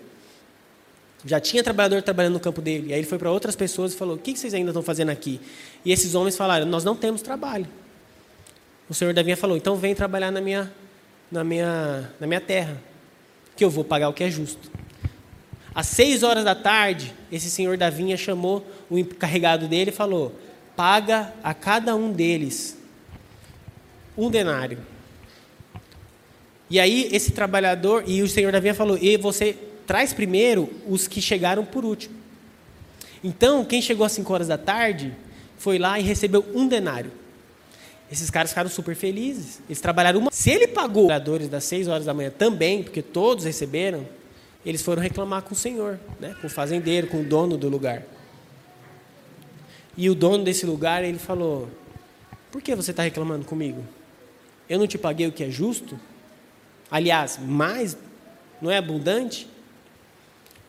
Já 1.24 1.40
tinha 1.40 1.62
trabalhador 1.62 2.02
trabalhando 2.02 2.34
no 2.34 2.40
campo 2.40 2.60
dele. 2.60 2.88
E 2.88 2.92
aí 2.92 3.00
ele 3.00 3.06
foi 3.06 3.18
para 3.18 3.30
outras 3.30 3.54
pessoas 3.54 3.92
e 3.94 3.96
falou: 3.96 4.16
O 4.16 4.18
que, 4.18 4.32
que 4.32 4.38
vocês 4.38 4.52
ainda 4.52 4.70
estão 4.70 4.82
fazendo 4.82 5.10
aqui? 5.10 5.40
E 5.84 5.92
esses 5.92 6.14
homens 6.14 6.36
falaram: 6.36 6.66
Nós 6.66 6.82
não 6.82 6.96
temos 6.96 7.22
trabalho. 7.22 7.66
O 8.88 8.94
senhor 8.94 9.12
da 9.12 9.22
falou: 9.36 9.56
Então 9.56 9.76
vem 9.76 9.94
trabalhar 9.94 10.30
na 10.30 10.40
minha, 10.40 10.72
na 11.30 11.44
minha, 11.44 12.10
na 12.18 12.26
minha 12.26 12.40
terra, 12.40 12.80
que 13.56 13.64
eu 13.64 13.70
vou 13.70 13.84
pagar 13.84 14.08
o 14.08 14.12
que 14.12 14.24
é 14.24 14.30
justo. 14.30 14.70
Às 15.74 15.86
seis 15.86 16.22
horas 16.22 16.44
da 16.44 16.54
tarde, 16.54 17.14
esse 17.30 17.50
senhor 17.50 17.76
da 17.76 17.90
chamou 18.16 18.66
o 18.88 18.98
encarregado 18.98 19.68
dele 19.68 19.90
e 19.90 19.94
falou: 19.94 20.34
paga 20.74 21.32
a 21.42 21.52
cada 21.52 21.94
um 21.94 22.10
deles 22.12 22.78
um 24.16 24.30
denário. 24.30 24.78
E 26.70 26.80
aí 26.80 27.08
esse 27.12 27.30
trabalhador, 27.30 28.04
e 28.06 28.22
o 28.22 28.28
senhor 28.28 28.52
da 28.52 28.60
falou: 28.74 28.98
e 29.00 29.16
você 29.16 29.56
traz 29.86 30.12
primeiro 30.12 30.70
os 30.86 31.06
que 31.06 31.20
chegaram 31.20 31.64
por 31.64 31.84
último. 31.84 32.16
Então, 33.22 33.64
quem 33.64 33.82
chegou 33.82 34.06
às 34.06 34.12
5 34.12 34.32
horas 34.32 34.48
da 34.48 34.58
tarde 34.58 35.14
foi 35.56 35.78
lá 35.78 35.98
e 35.98 36.02
recebeu 36.02 36.44
um 36.54 36.68
denário. 36.68 37.10
Esses 38.10 38.30
caras 38.30 38.50
ficaram 38.50 38.70
super 38.70 38.94
felizes. 38.94 39.60
Eles 39.68 39.80
trabalharam 39.80 40.20
uma. 40.20 40.30
Se 40.30 40.50
ele 40.50 40.66
pagou 40.68 41.04
os 41.04 41.08
trabalhadores 41.08 41.48
das 41.48 41.64
6 41.64 41.88
horas 41.88 42.06
da 42.06 42.14
manhã 42.14 42.30
também, 42.30 42.82
porque 42.82 43.02
todos 43.02 43.44
receberam, 43.44 44.06
eles 44.64 44.82
foram 44.82 45.02
reclamar 45.02 45.42
com 45.42 45.52
o 45.52 45.56
senhor, 45.56 45.98
né? 46.18 46.34
com 46.40 46.46
o 46.46 46.50
fazendeiro, 46.50 47.06
com 47.08 47.20
o 47.20 47.24
dono 47.24 47.56
do 47.56 47.68
lugar. 47.68 48.02
E 49.96 50.08
o 50.08 50.14
dono 50.14 50.44
desse 50.44 50.64
lugar, 50.64 51.04
ele 51.04 51.18
falou: 51.18 51.68
Por 52.50 52.62
que 52.62 52.74
você 52.74 52.92
está 52.92 53.02
reclamando 53.02 53.44
comigo? 53.44 53.84
Eu 54.68 54.78
não 54.78 54.86
te 54.86 54.96
paguei 54.96 55.26
o 55.26 55.32
que 55.32 55.44
é 55.44 55.50
justo? 55.50 55.98
Aliás, 56.90 57.38
mais 57.38 57.96
não 58.60 58.70
é 58.70 58.78
abundante? 58.78 59.48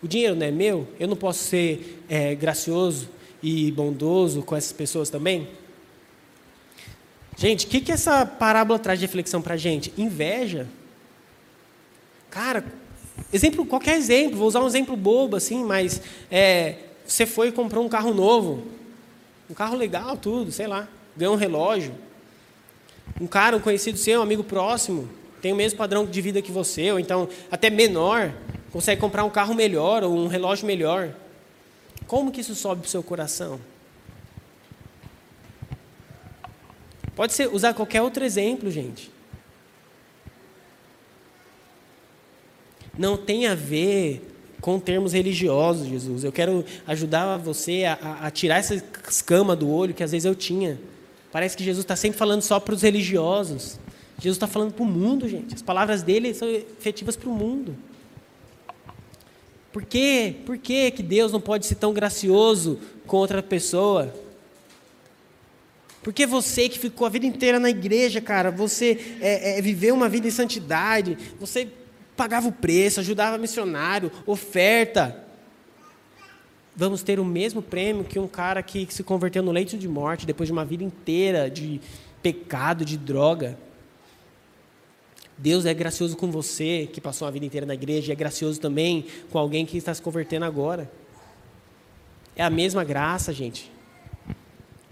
O 0.01 0.07
dinheiro 0.07 0.35
não 0.35 0.45
é 0.45 0.51
meu? 0.51 0.87
Eu 0.99 1.07
não 1.07 1.15
posso 1.15 1.43
ser 1.43 2.03
é, 2.09 2.33
gracioso 2.35 3.09
e 3.43 3.71
bondoso 3.71 4.41
com 4.41 4.55
essas 4.55 4.71
pessoas 4.71 5.09
também? 5.09 5.47
Gente, 7.39 7.65
o 7.65 7.69
que, 7.69 7.79
que 7.79 7.89
essa 7.89 8.25
parábola 8.25 8.77
traz 8.77 8.99
de 8.99 9.05
reflexão 9.05 9.41
para 9.41 9.53
a 9.53 9.57
gente? 9.57 9.93
Inveja. 9.97 10.67
Cara, 12.29 12.65
exemplo, 13.31 13.65
qualquer 13.65 13.95
exemplo, 13.95 14.37
vou 14.37 14.45
usar 14.45 14.59
um 14.59 14.67
exemplo 14.67 14.93
bobo 14.97 15.37
assim, 15.37 15.63
mas 15.63 16.01
é, 16.29 16.75
você 17.07 17.25
foi 17.25 17.47
e 17.47 17.51
comprou 17.53 17.85
um 17.85 17.87
carro 17.87 18.13
novo. 18.13 18.65
Um 19.49 19.53
carro 19.53 19.77
legal, 19.77 20.17
tudo, 20.17 20.51
sei 20.51 20.67
lá. 20.67 20.85
Ganhou 21.15 21.33
um 21.33 21.37
relógio. 21.37 21.95
Um 23.21 23.25
cara, 23.25 23.55
um 23.55 23.61
conhecido 23.61 23.97
seu, 23.97 24.19
um 24.19 24.23
amigo 24.23 24.43
próximo, 24.43 25.07
tem 25.41 25.53
o 25.53 25.55
mesmo 25.55 25.77
padrão 25.77 26.05
de 26.05 26.21
vida 26.21 26.41
que 26.41 26.51
você, 26.51 26.91
ou 26.91 26.99
então 26.99 27.29
até 27.49 27.69
menor, 27.69 28.33
consegue 28.69 28.99
comprar 28.99 29.23
um 29.23 29.29
carro 29.29 29.55
melhor 29.55 30.03
ou 30.03 30.13
um 30.13 30.27
relógio 30.27 30.67
melhor. 30.67 31.15
Como 32.05 32.33
que 32.33 32.41
isso 32.41 32.53
sobe 32.53 32.81
para 32.81 32.87
o 32.87 32.91
seu 32.91 33.01
coração? 33.01 33.61
Pode 37.19 37.33
ser 37.33 37.53
usar 37.53 37.73
qualquer 37.73 38.01
outro 38.01 38.23
exemplo, 38.23 38.71
gente. 38.71 39.11
Não 42.97 43.17
tem 43.17 43.45
a 43.45 43.53
ver 43.53 44.25
com 44.61 44.79
termos 44.79 45.11
religiosos, 45.11 45.85
Jesus. 45.85 46.23
Eu 46.23 46.31
quero 46.31 46.63
ajudar 46.87 47.35
você 47.35 47.83
a, 47.83 48.19
a 48.21 48.31
tirar 48.31 48.59
essa 48.59 48.81
escama 49.09 49.53
do 49.53 49.69
olho 49.69 49.93
que 49.93 50.01
às 50.01 50.13
vezes 50.13 50.23
eu 50.23 50.33
tinha. 50.33 50.79
Parece 51.29 51.57
que 51.57 51.63
Jesus 51.65 51.83
está 51.83 51.93
sempre 51.93 52.17
falando 52.17 52.41
só 52.41 52.57
para 52.57 52.73
os 52.73 52.83
religiosos. 52.83 53.77
Jesus 54.17 54.37
está 54.37 54.47
falando 54.47 54.71
para 54.71 54.83
o 54.83 54.87
mundo, 54.87 55.27
gente. 55.27 55.53
As 55.53 55.61
palavras 55.61 56.01
dele 56.01 56.33
são 56.33 56.47
efetivas 56.47 57.17
para 57.17 57.27
o 57.27 57.33
mundo. 57.33 57.75
Por 59.73 59.83
quê? 59.83 60.37
Por 60.45 60.57
que 60.57 60.89
que 60.91 61.03
Deus 61.03 61.33
não 61.33 61.41
pode 61.41 61.65
ser 61.65 61.75
tão 61.75 61.91
gracioso 61.91 62.79
com 63.05 63.17
outra 63.17 63.43
pessoa? 63.43 64.13
Porque 66.01 66.25
você 66.25 66.69
que 66.69 66.79
ficou 66.79 67.05
a 67.05 67.09
vida 67.09 67.25
inteira 67.25 67.59
na 67.59 67.69
igreja, 67.69 68.21
cara, 68.21 68.49
você 68.49 69.17
é, 69.19 69.57
é, 69.57 69.61
viveu 69.61 69.93
uma 69.93 70.07
vida 70.07 70.27
em 70.27 70.31
santidade, 70.31 71.17
você 71.39 71.67
pagava 72.15 72.47
o 72.47 72.51
preço, 72.51 72.99
ajudava 72.99 73.37
missionário, 73.37 74.11
oferta. 74.25 75.25
Vamos 76.75 77.03
ter 77.03 77.19
o 77.19 77.25
mesmo 77.25 77.61
prêmio 77.61 78.05
que 78.05 78.17
um 78.17 78.27
cara 78.27 78.63
que 78.63 78.87
se 78.89 79.03
converteu 79.03 79.43
no 79.43 79.51
leito 79.51 79.77
de 79.77 79.87
morte 79.87 80.25
depois 80.25 80.47
de 80.47 80.53
uma 80.53 80.63
vida 80.63 80.83
inteira 80.83 81.49
de 81.49 81.81
pecado, 82.23 82.85
de 82.85 82.97
droga. 82.97 83.57
Deus 85.37 85.65
é 85.65 85.73
gracioso 85.73 86.15
com 86.17 86.29
você, 86.29 86.89
que 86.91 86.99
passou 86.99 87.27
a 87.27 87.31
vida 87.31 87.45
inteira 87.45 87.65
na 87.65 87.73
igreja, 87.73 88.11
e 88.11 88.13
é 88.13 88.15
gracioso 88.15 88.59
também 88.59 89.05
com 89.29 89.37
alguém 89.37 89.65
que 89.65 89.77
está 89.77 89.93
se 89.93 90.01
convertendo 90.01 90.45
agora. 90.45 90.89
É 92.35 92.43
a 92.43 92.49
mesma 92.49 92.83
graça, 92.83 93.33
gente. 93.33 93.71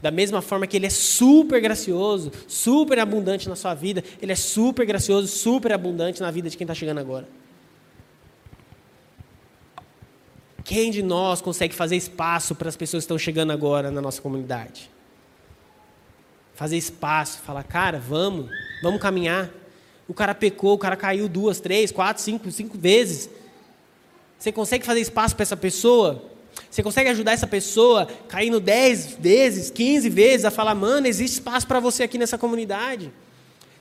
Da 0.02 0.12
mesma 0.12 0.42
forma 0.42 0.68
que 0.68 0.78
Ele 0.78 0.86
é 0.86 0.92
super 0.92 1.60
gracioso, 1.60 2.32
super 2.48 3.00
abundante 3.00 3.50
na 3.50 3.56
sua 3.56 3.74
vida, 3.74 4.04
Ele 4.22 4.32
é 4.32 4.36
super 4.36 4.86
gracioso, 4.86 5.28
super 5.28 5.72
abundante 5.72 6.22
na 6.22 6.30
vida 6.30 6.50
de 6.50 6.58
quem 6.58 6.66
está 6.66 6.76
chegando 6.76 7.00
agora. 7.00 7.28
Quem 10.64 10.92
de 10.92 11.02
nós 11.02 11.42
consegue 11.42 11.74
fazer 11.74 11.96
espaço 11.96 12.54
para 12.54 12.68
as 12.68 12.76
pessoas 12.76 13.04
que 13.04 13.06
estão 13.06 13.18
chegando 13.18 13.52
agora 13.52 13.90
na 13.90 14.02
nossa 14.02 14.22
comunidade? 14.22 14.92
Fazer 16.54 16.78
espaço, 16.78 17.40
falar, 17.40 17.64
cara, 17.64 18.00
vamos, 18.00 18.52
vamos 18.84 19.02
caminhar. 19.02 19.50
O 20.08 20.14
cara 20.14 20.36
pecou, 20.36 20.74
o 20.74 20.78
cara 20.78 20.96
caiu 20.96 21.28
duas, 21.28 21.60
três, 21.60 21.92
quatro, 21.92 22.22
cinco, 22.22 22.52
cinco 22.52 22.78
vezes. 22.78 23.30
Você 24.38 24.52
consegue 24.52 24.86
fazer 24.86 25.00
espaço 25.00 25.36
para 25.36 25.44
essa 25.44 25.58
pessoa? 25.58 26.22
Você 26.70 26.84
consegue 26.84 27.10
ajudar 27.10 27.32
essa 27.32 27.48
pessoa 27.48 28.06
caindo 28.28 28.60
10 28.60 29.17
vezes, 29.20 29.70
15 29.72 30.10
vezes, 30.10 30.46
a 30.46 30.52
falar, 30.52 30.76
mano, 30.76 31.08
existe 31.08 31.36
espaço 31.36 31.67
para 31.67 31.80
você 31.80 32.04
aqui 32.04 32.17
nessa 32.17 32.38
comunidade? 32.38 33.12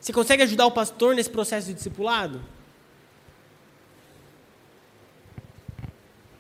Você 0.01 0.12
consegue 0.12 0.43
ajudar 0.43 0.67
o 0.67 0.71
pastor 0.71 1.15
nesse 1.15 1.31
processo 1.31 1.67
de 1.67 1.75
discipulado? 1.75 2.41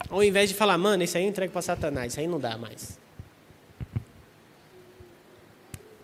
Ao 0.08 0.22
invés 0.22 0.48
de 0.48 0.54
falar, 0.54 0.78
mano, 0.78 1.02
isso 1.02 1.16
aí 1.16 1.24
eu 1.24 1.28
entrego 1.28 1.52
para 1.52 1.62
Satanás, 1.62 2.12
isso 2.12 2.20
aí 2.20 2.26
não 2.26 2.38
dá 2.38 2.56
mais. 2.56 2.98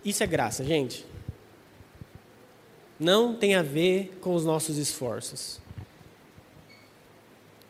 Isso 0.05 0.23
é 0.23 0.27
graça, 0.27 0.64
gente. 0.64 1.07
Não 2.99 3.35
tem 3.35 3.55
a 3.55 3.62
ver 3.62 4.18
com 4.21 4.35
os 4.35 4.45
nossos 4.45 4.77
esforços. 4.77 5.61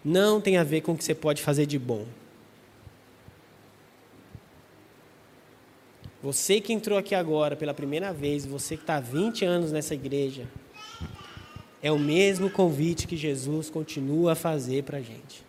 Não 0.04 0.40
tem 0.40 0.56
a 0.56 0.64
ver 0.64 0.80
com 0.80 0.92
o 0.92 0.96
que 0.96 1.04
você 1.04 1.14
pode 1.14 1.42
fazer 1.42 1.66
de 1.66 1.78
bom. 1.78 2.06
Você 6.22 6.60
que 6.60 6.72
entrou 6.72 6.96
aqui 6.96 7.16
agora 7.16 7.56
pela 7.56 7.74
primeira 7.74 8.12
vez, 8.12 8.46
você 8.46 8.76
que 8.76 8.84
está 8.84 8.96
há 8.96 9.00
20 9.00 9.44
anos 9.44 9.72
nessa 9.72 9.94
igreja, 9.94 10.46
é 11.82 11.90
o 11.90 11.98
mesmo 11.98 12.48
convite 12.48 13.08
que 13.08 13.16
Jesus 13.16 13.68
continua 13.68 14.32
a 14.32 14.36
fazer 14.36 14.84
para 14.84 14.98
a 14.98 15.00
gente. 15.00 15.44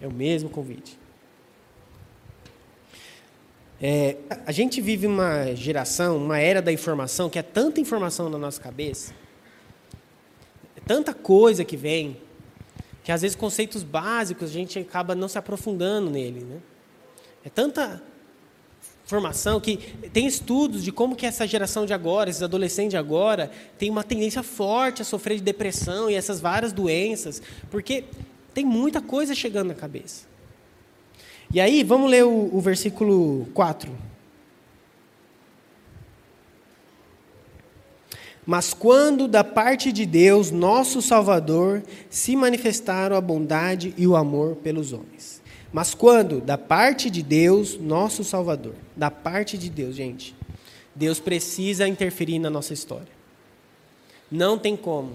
É 0.00 0.06
o 0.06 0.12
mesmo 0.12 0.48
convite. 0.48 0.96
É, 3.82 4.18
a 4.46 4.52
gente 4.52 4.80
vive 4.80 5.06
uma 5.06 5.52
geração, 5.56 6.18
uma 6.18 6.38
era 6.38 6.62
da 6.62 6.70
informação, 6.70 7.28
que 7.28 7.38
é 7.40 7.42
tanta 7.42 7.80
informação 7.80 8.30
na 8.30 8.38
nossa 8.38 8.60
cabeça, 8.60 9.12
é 10.76 10.80
tanta 10.86 11.12
coisa 11.12 11.64
que 11.64 11.76
vem, 11.76 12.18
que 13.02 13.10
às 13.10 13.22
vezes 13.22 13.34
conceitos 13.34 13.82
básicos 13.82 14.50
a 14.50 14.52
gente 14.52 14.78
acaba 14.78 15.14
não 15.16 15.26
se 15.26 15.38
aprofundando 15.38 16.08
nele. 16.08 16.44
Né? 16.44 16.60
É 17.44 17.48
tanta 17.48 18.00
formação, 19.10 19.60
que 19.60 19.76
tem 20.12 20.26
estudos 20.26 20.84
de 20.84 20.92
como 20.92 21.16
que 21.16 21.26
essa 21.26 21.46
geração 21.46 21.84
de 21.84 21.92
agora, 21.92 22.30
esses 22.30 22.42
adolescentes 22.42 22.90
de 22.90 22.96
agora, 22.96 23.50
tem 23.76 23.90
uma 23.90 24.04
tendência 24.04 24.42
forte 24.42 25.02
a 25.02 25.04
sofrer 25.04 25.36
de 25.36 25.42
depressão 25.42 26.08
e 26.08 26.14
essas 26.14 26.40
várias 26.40 26.72
doenças, 26.72 27.42
porque 27.70 28.04
tem 28.54 28.64
muita 28.64 29.00
coisa 29.00 29.34
chegando 29.34 29.68
na 29.68 29.74
cabeça. 29.74 30.26
E 31.52 31.60
aí, 31.60 31.82
vamos 31.82 32.08
ler 32.08 32.24
o, 32.24 32.48
o 32.52 32.60
versículo 32.60 33.46
4. 33.52 33.90
Mas 38.46 38.72
quando 38.72 39.26
da 39.26 39.42
parte 39.42 39.92
de 39.92 40.06
Deus, 40.06 40.50
nosso 40.50 41.02
Salvador, 41.02 41.82
se 42.08 42.36
manifestaram 42.36 43.16
a 43.16 43.20
bondade 43.20 43.92
e 43.98 44.06
o 44.06 44.16
amor 44.16 44.56
pelos 44.56 44.92
homens. 44.92 45.39
Mas 45.72 45.94
quando 45.94 46.40
da 46.40 46.58
parte 46.58 47.08
de 47.08 47.22
Deus, 47.22 47.78
nosso 47.78 48.24
Salvador, 48.24 48.74
da 48.96 49.10
parte 49.10 49.56
de 49.56 49.70
Deus, 49.70 49.94
gente, 49.94 50.34
Deus 50.94 51.20
precisa 51.20 51.86
interferir 51.86 52.38
na 52.38 52.50
nossa 52.50 52.72
história. 52.72 53.20
Não 54.30 54.58
tem 54.58 54.76
como. 54.76 55.12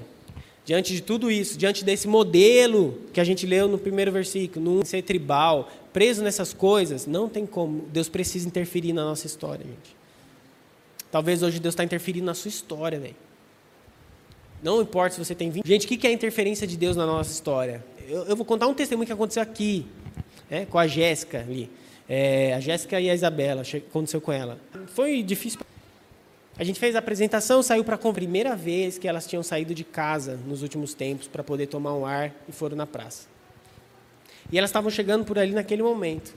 Diante 0.64 0.94
de 0.94 1.02
tudo 1.02 1.30
isso, 1.30 1.58
diante 1.58 1.86
desse 1.86 2.08
modelo 2.08 3.00
que 3.14 3.20
a 3.20 3.24
gente 3.24 3.46
leu 3.46 3.68
no 3.68 3.78
primeiro 3.78 4.12
versículo, 4.12 4.80
no 4.80 4.86
ser 4.86 5.04
tribal, 5.04 5.70
preso 5.94 6.24
nessas 6.24 6.54
coisas, 6.54 7.06
não 7.06 7.30
tem 7.30 7.46
como. 7.46 7.84
Deus 7.94 8.10
precisa 8.10 8.48
interferir 8.48 8.92
na 8.92 9.04
nossa 9.04 9.28
história, 9.28 9.64
gente. 9.64 9.96
Talvez 11.12 11.44
hoje 11.44 11.60
Deus 11.60 11.74
está 11.74 11.84
interferindo 11.84 12.26
na 12.26 12.34
sua 12.34 12.50
história, 12.50 13.00
velho. 13.00 13.16
Não 14.64 14.82
importa 14.82 15.16
se 15.16 15.24
você 15.24 15.36
tem 15.36 15.52
20. 15.52 15.68
Gente, 15.68 15.86
o 15.86 15.88
que 15.88 16.08
é 16.08 16.10
a 16.10 16.14
interferência 16.14 16.66
de 16.66 16.76
Deus 16.76 16.96
na 16.96 17.06
nossa 17.06 17.32
história? 17.32 17.86
Eu, 18.08 18.24
eu 18.24 18.36
vou 18.36 18.46
contar 18.46 18.66
um 18.66 18.74
testemunho 18.74 19.06
que 19.06 19.14
aconteceu 19.14 19.44
aqui, 19.44 19.86
né, 20.50 20.66
com 20.66 20.78
a 20.78 20.88
Jéssica 20.88 21.40
ali. 21.40 21.70
É, 22.08 22.54
a 22.54 22.60
Jéssica 22.60 23.00
e 23.00 23.10
a 23.10 23.14
Isabela, 23.14 23.62
aconteceu 23.62 24.22
com 24.22 24.32
ela. 24.32 24.60
Foi 24.88 25.24
difícil. 25.24 25.60
A 26.58 26.64
gente 26.64 26.80
fez 26.80 26.96
a 26.96 27.00
apresentação, 27.00 27.62
saiu 27.62 27.84
para 27.84 27.96
a 27.96 28.14
primeira 28.14 28.56
vez 28.56 28.98
que 28.98 29.08
elas 29.08 29.28
tinham 29.28 29.44
saído 29.44 29.74
de 29.74 29.84
casa 29.84 30.40
nos 30.48 30.62
últimos 30.62 30.94
tempos 30.94 31.28
para 31.28 31.44
poder 31.44 31.68
tomar 31.68 31.94
um 31.96 32.06
ar 32.06 32.34
e 32.48 32.52
foram 32.52 32.78
na 32.78 32.86
praça. 32.86 33.28
E 34.52 34.58
elas 34.58 34.70
estavam 34.70 34.90
chegando 34.90 35.26
por 35.26 35.38
ali 35.38 35.52
naquele 35.52 35.84
momento. 35.84 36.34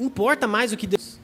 Importa 0.00 0.48
mais 0.48 0.72
o 0.72 0.76
que 0.76 0.86
Deus. 0.86 1.20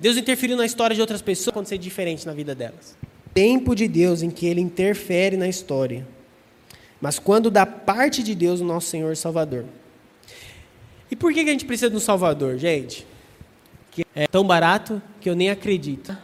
Deus 0.00 0.16
interferiu 0.16 0.56
na 0.56 0.64
história 0.64 0.94
de 0.94 1.00
outras 1.00 1.20
pessoas, 1.20 1.48
acontecer 1.48 1.76
diferente 1.76 2.24
na 2.24 2.32
vida 2.32 2.54
delas 2.54 2.96
tempo 3.38 3.72
de 3.72 3.86
Deus 3.86 4.20
em 4.20 4.30
que 4.30 4.46
ele 4.46 4.60
interfere 4.60 5.36
na 5.36 5.46
história, 5.46 6.04
mas 7.00 7.20
quando 7.20 7.52
da 7.52 7.64
parte 7.64 8.20
de 8.20 8.34
Deus 8.34 8.60
o 8.60 8.64
nosso 8.64 8.88
Senhor 8.88 9.16
Salvador. 9.16 9.64
E 11.10 11.16
por 11.16 11.32
que 11.32 11.40
a 11.40 11.44
gente 11.44 11.64
precisa 11.64 11.90
de 11.90 11.96
um 11.96 12.00
Salvador, 12.00 12.58
gente? 12.58 13.06
Que 13.90 14.04
é 14.14 14.26
tão 14.26 14.44
barato 14.44 15.00
que 15.20 15.28
eu 15.28 15.34
nem 15.34 15.50
acredito. 15.50 16.16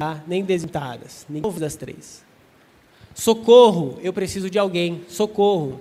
Ah, 0.00 0.20
nem 0.26 0.44
desintadas, 0.44 1.24
nem 1.28 1.40
das 1.40 1.76
três. 1.76 2.24
Socorro, 3.14 3.98
eu 4.02 4.12
preciso 4.12 4.50
de 4.50 4.58
alguém. 4.58 5.02
Socorro, 5.08 5.80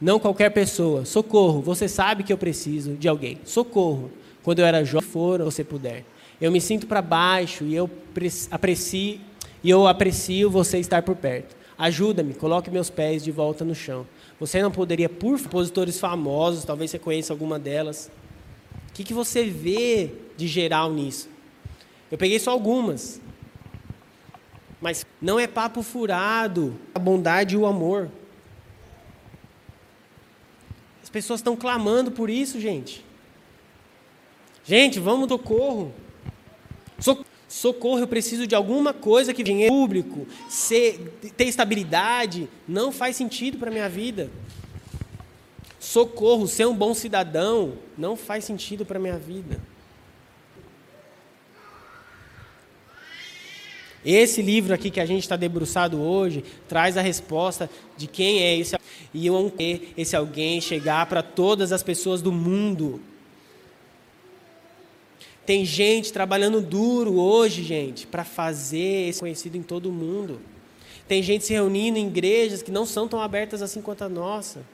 não 0.00 0.18
qualquer 0.18 0.50
pessoa. 0.50 1.04
Socorro, 1.04 1.60
você 1.62 1.88
sabe 1.88 2.24
que 2.24 2.32
eu 2.32 2.38
preciso 2.38 2.94
de 2.94 3.06
alguém. 3.06 3.38
Socorro, 3.44 4.10
quando 4.42 4.58
eu 4.58 4.66
era 4.66 4.84
jovem, 4.84 5.08
for 5.08 5.40
ou 5.40 5.50
você 5.50 5.62
puder. 5.62 6.04
Eu 6.40 6.50
me 6.50 6.60
sinto 6.60 6.86
para 6.86 7.00
baixo 7.00 7.64
e 7.64 7.74
eu 7.74 7.88
aprecio, 8.50 9.20
e 9.62 9.70
eu 9.70 9.86
aprecio 9.86 10.50
você 10.50 10.78
estar 10.78 11.02
por 11.02 11.14
perto. 11.14 11.56
Ajuda-me, 11.78 12.34
coloque 12.34 12.70
meus 12.70 12.90
pés 12.90 13.22
de 13.22 13.30
volta 13.30 13.64
no 13.64 13.74
chão. 13.74 14.06
Você 14.38 14.60
não 14.60 14.70
poderia, 14.70 15.08
por 15.08 15.40
compositores 15.40 15.98
famosos, 15.98 16.64
talvez 16.64 16.90
você 16.90 16.98
conheça 16.98 17.32
alguma 17.32 17.58
delas. 17.58 18.10
O 18.90 18.92
que, 18.92 19.02
que 19.02 19.14
você 19.14 19.44
vê 19.44 20.12
de 20.36 20.46
geral 20.46 20.92
nisso? 20.92 21.28
Eu 22.10 22.18
peguei 22.18 22.38
só 22.38 22.50
algumas. 22.50 23.20
Mas 24.80 25.06
não 25.20 25.40
é 25.40 25.46
papo 25.46 25.82
furado 25.82 26.78
a 26.94 26.98
bondade 26.98 27.54
e 27.54 27.58
o 27.58 27.66
amor. 27.66 28.10
As 31.02 31.08
pessoas 31.08 31.40
estão 31.40 31.56
clamando 31.56 32.10
por 32.10 32.28
isso, 32.28 32.60
gente. 32.60 33.04
Gente, 34.64 35.00
vamos 35.00 35.28
do 35.28 35.38
corro. 35.38 35.94
Socorro 37.56 38.00
eu 38.00 38.06
preciso 38.06 38.46
de 38.46 38.54
alguma 38.54 38.92
coisa 38.92 39.32
que 39.32 39.42
venha 39.42 39.68
público, 39.68 40.28
ser, 40.46 41.18
ter 41.34 41.44
estabilidade, 41.44 42.50
não 42.68 42.92
faz 42.92 43.16
sentido 43.16 43.56
para 43.56 43.70
a 43.70 43.72
minha 43.72 43.88
vida. 43.88 44.30
Socorro, 45.80 46.46
ser 46.46 46.66
um 46.66 46.76
bom 46.76 46.92
cidadão, 46.92 47.78
não 47.96 48.14
faz 48.14 48.44
sentido 48.44 48.84
para 48.84 48.98
a 48.98 49.00
minha 49.00 49.16
vida. 49.16 49.58
Esse 54.04 54.42
livro 54.42 54.74
aqui 54.74 54.90
que 54.90 55.00
a 55.00 55.06
gente 55.06 55.22
está 55.22 55.34
debruçado 55.34 55.98
hoje 55.98 56.44
traz 56.68 56.98
a 56.98 57.00
resposta 57.00 57.70
de 57.96 58.06
quem 58.06 58.42
é 58.42 58.54
esse 58.54 58.76
e 59.14 59.26
eu 59.26 59.50
esse 59.96 60.14
alguém 60.14 60.60
chegar 60.60 61.06
para 61.06 61.22
todas 61.22 61.72
as 61.72 61.82
pessoas 61.82 62.20
do 62.20 62.30
mundo. 62.30 63.00
Tem 65.46 65.64
gente 65.64 66.12
trabalhando 66.12 66.60
duro 66.60 67.20
hoje, 67.20 67.62
gente, 67.62 68.04
para 68.04 68.24
fazer 68.24 69.08
esse 69.08 69.20
conhecido 69.20 69.56
em 69.56 69.62
todo 69.62 69.88
o 69.88 69.92
mundo. 69.92 70.40
Tem 71.06 71.22
gente 71.22 71.44
se 71.44 71.52
reunindo 71.52 71.98
em 71.98 72.08
igrejas 72.08 72.62
que 72.62 72.72
não 72.72 72.84
são 72.84 73.06
tão 73.06 73.20
abertas 73.20 73.62
assim 73.62 73.80
quanto 73.80 74.02
a 74.02 74.08
nossa. 74.08 74.64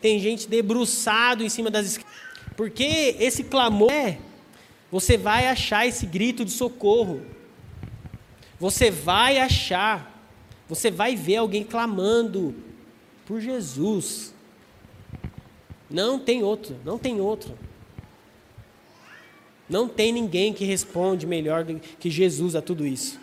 Tem 0.00 0.18
gente 0.18 0.48
debruçado 0.48 1.44
em 1.44 1.50
cima 1.50 1.70
das. 1.70 2.00
Porque 2.56 3.16
esse 3.20 3.44
clamor 3.44 3.92
é, 3.92 4.18
você 4.90 5.18
vai 5.18 5.46
achar 5.46 5.86
esse 5.86 6.06
grito 6.06 6.46
de 6.46 6.50
socorro. 6.50 7.20
Você 8.58 8.90
vai 8.90 9.38
achar, 9.38 10.26
você 10.66 10.90
vai 10.90 11.14
ver 11.14 11.36
alguém 11.36 11.64
clamando 11.64 12.54
por 13.26 13.40
Jesus. 13.40 14.32
Não 15.92 16.18
tem 16.18 16.42
outro, 16.42 16.76
não 16.84 16.98
tem 16.98 17.20
outro. 17.20 17.56
Não 19.68 19.88
tem 19.88 20.12
ninguém 20.12 20.52
que 20.52 20.64
responde 20.64 21.26
melhor 21.26 21.64
do 21.64 21.78
que 21.78 22.10
Jesus 22.10 22.56
a 22.56 22.62
tudo 22.62 22.86
isso. 22.86 23.20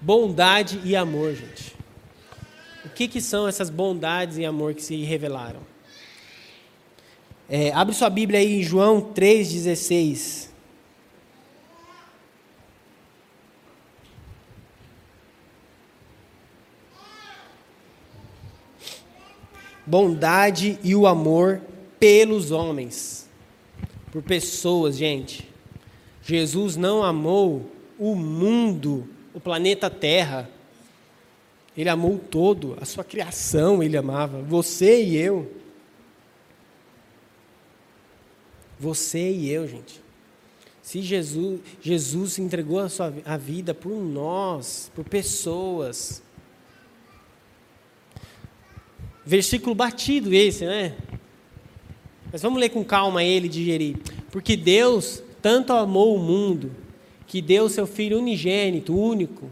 Bondade 0.00 0.80
e 0.84 0.94
amor, 0.94 1.34
gente. 1.34 1.76
O 2.84 2.88
que, 2.90 3.08
que 3.08 3.20
são 3.20 3.48
essas 3.48 3.68
bondades 3.68 4.38
e 4.38 4.44
amor 4.44 4.74
que 4.74 4.82
se 4.82 4.96
revelaram? 5.02 5.60
É, 7.48 7.72
abre 7.72 7.94
sua 7.94 8.10
Bíblia 8.10 8.40
aí 8.40 8.60
em 8.60 8.62
João 8.62 9.00
3,16. 9.00 10.47
Bondade 19.88 20.78
e 20.84 20.94
o 20.94 21.06
amor 21.06 21.62
pelos 21.98 22.50
homens, 22.50 23.28
por 24.12 24.22
pessoas, 24.22 24.96
gente. 24.96 25.48
Jesus 26.22 26.76
não 26.76 27.02
amou 27.02 27.70
o 27.98 28.14
mundo, 28.14 29.08
o 29.32 29.40
planeta 29.40 29.88
Terra. 29.88 30.48
Ele 31.76 31.88
amou 31.88 32.18
todo, 32.18 32.76
a 32.80 32.84
sua 32.84 33.02
criação 33.02 33.82
ele 33.82 33.96
amava, 33.96 34.42
você 34.42 35.02
e 35.02 35.16
eu. 35.16 35.50
Você 38.78 39.30
e 39.30 39.50
eu, 39.50 39.66
gente. 39.66 40.00
Se 40.82 41.02
Jesus, 41.02 41.60
Jesus 41.80 42.38
entregou 42.38 42.78
a 42.78 42.88
sua 42.88 43.12
a 43.24 43.36
vida 43.36 43.74
por 43.74 43.94
nós, 44.02 44.90
por 44.94 45.04
pessoas, 45.04 46.22
Versículo 49.28 49.74
batido 49.74 50.32
esse, 50.32 50.64
né? 50.64 50.94
Mas 52.32 52.40
vamos 52.40 52.58
ler 52.58 52.70
com 52.70 52.82
calma 52.82 53.22
ele 53.22 53.46
digerir. 53.46 53.98
Porque 54.30 54.56
Deus 54.56 55.22
tanto 55.42 55.74
amou 55.74 56.16
o 56.16 56.18
mundo 56.18 56.74
que 57.26 57.42
deu 57.42 57.68
seu 57.68 57.86
Filho 57.86 58.18
unigênito, 58.18 58.98
único, 58.98 59.50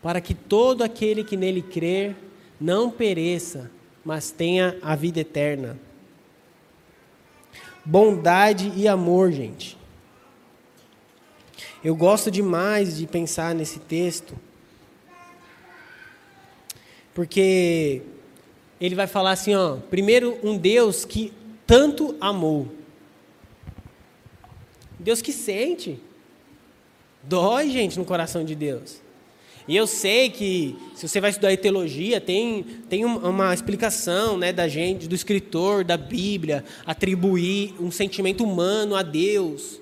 para 0.00 0.20
que 0.20 0.32
todo 0.32 0.84
aquele 0.84 1.24
que 1.24 1.36
nele 1.36 1.60
crer 1.60 2.14
não 2.60 2.88
pereça, 2.88 3.68
mas 4.04 4.30
tenha 4.30 4.78
a 4.80 4.94
vida 4.94 5.18
eterna. 5.18 5.76
Bondade 7.84 8.72
e 8.76 8.86
amor, 8.86 9.32
gente. 9.32 9.76
Eu 11.82 11.96
gosto 11.96 12.30
demais 12.30 12.96
de 12.96 13.08
pensar 13.08 13.56
nesse 13.56 13.80
texto, 13.80 14.36
porque 17.12 18.04
ele 18.80 18.94
vai 18.94 19.06
falar 19.06 19.32
assim, 19.32 19.54
ó, 19.54 19.76
primeiro 19.90 20.38
um 20.42 20.56
Deus 20.56 21.04
que 21.04 21.32
tanto 21.66 22.14
amou. 22.20 22.68
Deus 24.98 25.22
que 25.22 25.32
sente. 25.32 25.98
Dói, 27.22 27.70
gente, 27.70 27.98
no 27.98 28.04
coração 28.04 28.44
de 28.44 28.54
Deus. 28.54 29.00
E 29.68 29.76
eu 29.76 29.86
sei 29.86 30.30
que, 30.30 30.76
se 30.94 31.08
você 31.08 31.20
vai 31.20 31.30
estudar 31.30 31.56
teologia, 31.56 32.20
tem, 32.20 32.62
tem 32.88 33.04
uma 33.04 33.52
explicação 33.52 34.38
né, 34.38 34.52
da 34.52 34.68
gente, 34.68 35.08
do 35.08 35.14
escritor, 35.14 35.82
da 35.82 35.96
Bíblia, 35.96 36.64
atribuir 36.86 37.74
um 37.80 37.90
sentimento 37.90 38.44
humano 38.44 38.94
a 38.94 39.02
Deus, 39.02 39.80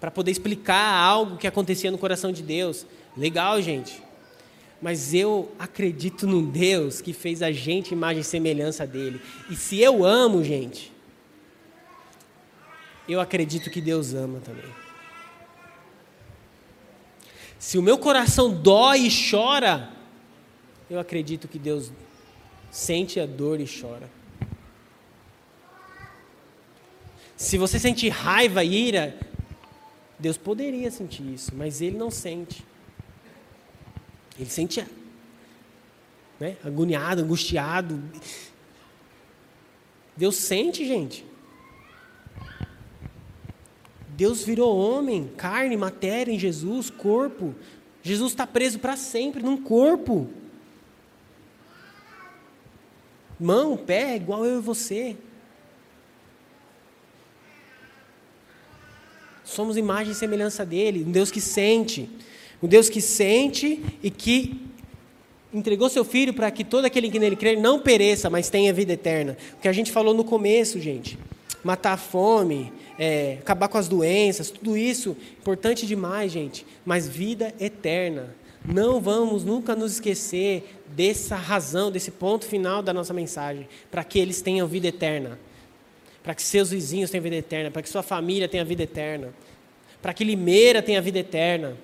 para 0.00 0.10
poder 0.10 0.32
explicar 0.32 0.94
algo 0.94 1.36
que 1.36 1.46
acontecia 1.46 1.92
no 1.92 1.98
coração 1.98 2.32
de 2.32 2.42
Deus. 2.42 2.84
Legal, 3.16 3.62
gente. 3.62 4.02
Mas 4.80 5.12
eu 5.12 5.52
acredito 5.58 6.26
num 6.26 6.44
Deus 6.44 7.00
que 7.00 7.12
fez 7.12 7.42
a 7.42 7.52
gente 7.52 7.92
imagem 7.92 8.22
e 8.22 8.24
semelhança 8.24 8.86
dele. 8.86 9.20
E 9.50 9.56
se 9.56 9.78
eu 9.78 10.04
amo, 10.04 10.42
gente, 10.42 10.90
eu 13.08 13.20
acredito 13.20 13.70
que 13.70 13.80
Deus 13.80 14.14
ama 14.14 14.40
também. 14.40 14.70
Se 17.58 17.76
o 17.76 17.82
meu 17.82 17.98
coração 17.98 18.50
dói 18.50 19.00
e 19.00 19.30
chora, 19.30 19.90
eu 20.88 20.98
acredito 20.98 21.46
que 21.46 21.58
Deus 21.58 21.92
sente 22.70 23.20
a 23.20 23.26
dor 23.26 23.60
e 23.60 23.66
chora. 23.66 24.08
Se 27.36 27.58
você 27.58 27.78
sente 27.78 28.08
raiva 28.08 28.64
e 28.64 28.88
ira, 28.88 29.18
Deus 30.18 30.36
poderia 30.36 30.90
sentir 30.90 31.22
isso, 31.22 31.52
mas 31.54 31.80
Ele 31.80 31.96
não 31.96 32.10
sente. 32.10 32.64
Ele 34.40 34.48
sente 34.48 34.86
né, 36.40 36.56
agoniado, 36.64 37.20
angustiado. 37.20 38.02
Deus 40.16 40.36
sente, 40.36 40.86
gente. 40.86 41.26
Deus 44.08 44.42
virou 44.42 44.74
homem, 44.74 45.30
carne, 45.36 45.76
matéria 45.76 46.32
em 46.32 46.38
Jesus, 46.38 46.88
corpo. 46.88 47.54
Jesus 48.02 48.32
está 48.32 48.46
preso 48.46 48.78
para 48.78 48.96
sempre 48.96 49.42
num 49.42 49.62
corpo. 49.62 50.30
Mão, 53.38 53.76
pé, 53.76 54.16
igual 54.16 54.46
eu 54.46 54.58
e 54.58 54.62
você. 54.62 55.18
Somos 59.44 59.76
imagem 59.76 60.12
e 60.12 60.16
semelhança 60.16 60.64
dele, 60.64 61.04
um 61.04 61.10
Deus 61.10 61.30
que 61.30 61.42
sente. 61.42 62.08
Um 62.62 62.68
Deus 62.68 62.88
que 62.88 63.00
sente 63.00 63.82
e 64.02 64.10
que 64.10 64.60
entregou 65.52 65.88
seu 65.88 66.04
filho 66.04 66.32
para 66.32 66.50
que 66.50 66.64
todo 66.64 66.84
aquele 66.84 67.10
que 67.10 67.18
nele 67.18 67.36
crer 67.36 67.58
não 67.58 67.80
pereça, 67.80 68.30
mas 68.30 68.48
tenha 68.48 68.72
vida 68.72 68.92
eterna. 68.92 69.36
O 69.58 69.60
que 69.60 69.68
a 69.68 69.72
gente 69.72 69.90
falou 69.90 70.14
no 70.14 70.24
começo, 70.24 70.78
gente. 70.78 71.18
Matar 71.62 71.92
a 71.92 71.96
fome, 71.96 72.72
é, 72.98 73.38
acabar 73.40 73.68
com 73.68 73.76
as 73.76 73.88
doenças, 73.88 74.50
tudo 74.50 74.76
isso, 74.76 75.16
importante 75.38 75.86
demais, 75.86 76.30
gente. 76.32 76.64
Mas 76.84 77.08
vida 77.08 77.54
eterna. 77.58 78.34
Não 78.64 79.00
vamos 79.00 79.42
nunca 79.42 79.74
nos 79.74 79.94
esquecer 79.94 80.76
dessa 80.88 81.34
razão, 81.34 81.90
desse 81.90 82.10
ponto 82.10 82.44
final 82.44 82.82
da 82.82 82.92
nossa 82.92 83.14
mensagem, 83.14 83.66
para 83.90 84.04
que 84.04 84.18
eles 84.18 84.42
tenham 84.42 84.68
vida 84.68 84.88
eterna. 84.88 85.38
Para 86.22 86.34
que 86.34 86.42
seus 86.42 86.70
vizinhos 86.70 87.10
tenham 87.10 87.22
vida 87.22 87.36
eterna, 87.36 87.70
para 87.70 87.80
que 87.80 87.88
sua 87.88 88.02
família 88.02 88.46
tenha 88.46 88.64
vida 88.64 88.82
eterna, 88.82 89.32
para 90.02 90.12
que 90.12 90.22
Limeira 90.22 90.82
tenha 90.82 91.00
vida 91.00 91.18
eterna. 91.18 91.76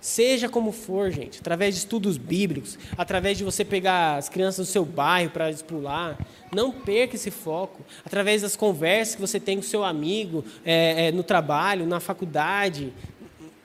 Seja 0.00 0.48
como 0.48 0.72
for, 0.72 1.10
gente, 1.10 1.40
através 1.40 1.74
de 1.74 1.80
estudos 1.80 2.16
bíblicos, 2.16 2.78
através 2.96 3.36
de 3.36 3.44
você 3.44 3.62
pegar 3.62 4.16
as 4.16 4.30
crianças 4.30 4.66
do 4.66 4.72
seu 4.72 4.82
bairro 4.82 5.30
para 5.30 5.52
pular, 5.56 6.18
não 6.54 6.72
perca 6.72 7.16
esse 7.16 7.30
foco. 7.30 7.84
Através 8.04 8.40
das 8.40 8.56
conversas 8.56 9.14
que 9.14 9.20
você 9.20 9.38
tem 9.38 9.56
com 9.56 9.62
seu 9.62 9.84
amigo, 9.84 10.42
é, 10.64 11.08
é, 11.08 11.12
no 11.12 11.22
trabalho, 11.22 11.86
na 11.86 12.00
faculdade, 12.00 12.94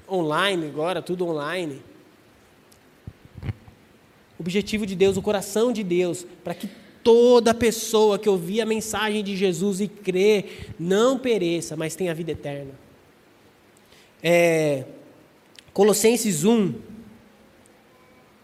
online 0.09 0.65
agora, 0.65 1.01
tudo 1.01 1.25
online. 1.25 1.81
O 4.37 4.41
objetivo 4.41 4.85
de 4.85 4.93
Deus, 4.93 5.15
o 5.15 5.21
coração 5.21 5.71
de 5.71 5.83
Deus, 5.83 6.27
para 6.43 6.53
que 6.53 6.69
toda 7.01 7.53
pessoa 7.53 8.19
que 8.19 8.27
ouvir 8.27 8.59
a 8.59 8.65
mensagem 8.65 9.23
de 9.23 9.37
Jesus 9.37 9.79
e 9.79 9.87
crer 9.87 10.73
não 10.77 11.17
pereça, 11.17 11.77
mas 11.77 11.95
tenha 11.95 12.13
vida 12.13 12.31
eterna. 12.31 12.71
É, 14.21 14.83
Colossenses 15.75 16.45
1. 16.45 16.73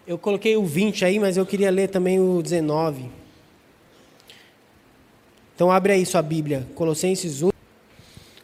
Eu 0.05 0.17
coloquei 0.17 0.57
o 0.57 0.65
20 0.65 1.05
aí, 1.05 1.17
mas 1.17 1.37
eu 1.37 1.45
queria 1.45 1.71
ler 1.71 1.87
também 1.87 2.19
o 2.19 2.41
19. 2.41 3.05
Então 5.55 5.71
abre 5.71 5.93
aí 5.93 6.05
sua 6.05 6.21
Bíblia, 6.21 6.67
Colossenses 6.75 7.41
1. 7.41 7.51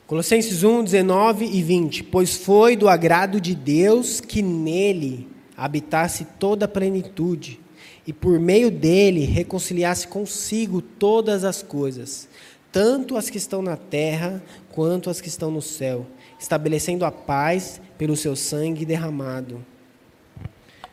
Colossenses 0.08 0.64
1, 0.64 0.86
19 0.86 1.44
e 1.44 1.62
20. 1.62 2.04
Pois 2.06 2.38
foi 2.38 2.78
do 2.78 2.88
agrado 2.88 3.42
de 3.42 3.54
Deus 3.54 4.22
que 4.22 4.42
nele 4.42 5.28
habitasse 5.58 6.26
toda 6.40 6.64
a 6.64 6.70
plenitude, 6.70 7.60
e 8.08 8.14
por 8.14 8.40
meio 8.40 8.72
dele 8.72 9.26
reconciliasse 9.26 10.08
consigo 10.08 10.82
todas 10.82 11.44
as 11.44 11.62
coisas, 11.62 12.30
tanto 12.78 13.18
as 13.18 13.28
que 13.28 13.40
estão 13.40 13.64
na 13.64 13.76
terra 13.76 14.40
quanto 14.72 15.10
as 15.10 15.20
que 15.20 15.28
estão 15.28 15.50
no 15.50 15.64
céu 15.64 16.06
estabelecendo 16.40 17.06
a 17.06 17.12
paz 17.12 17.82
pelo 17.98 18.16
seu 18.16 18.36
sangue 18.36 18.86
derramado. 18.86 19.66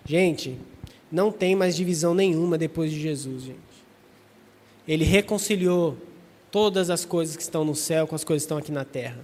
Gente, 0.03 0.59
não 1.13 1.31
tem 1.31 1.55
mais 1.55 1.77
divisão 1.77 2.15
nenhuma 2.15 2.57
depois 2.57 2.91
de 2.91 2.99
Jesus, 2.99 3.43
gente. 3.43 3.59
Ele 4.89 5.05
reconciliou 5.05 5.99
todas 6.51 6.89
as 6.89 7.05
coisas 7.05 7.37
que 7.37 7.43
estão 7.43 7.67
no 7.67 7.75
céu 7.75 8.07
com 8.07 8.15
as 8.15 8.25
coisas 8.25 8.45
que 8.45 8.47
estão 8.47 8.57
aqui 8.57 8.73
na 8.73 8.87
terra. 8.87 9.21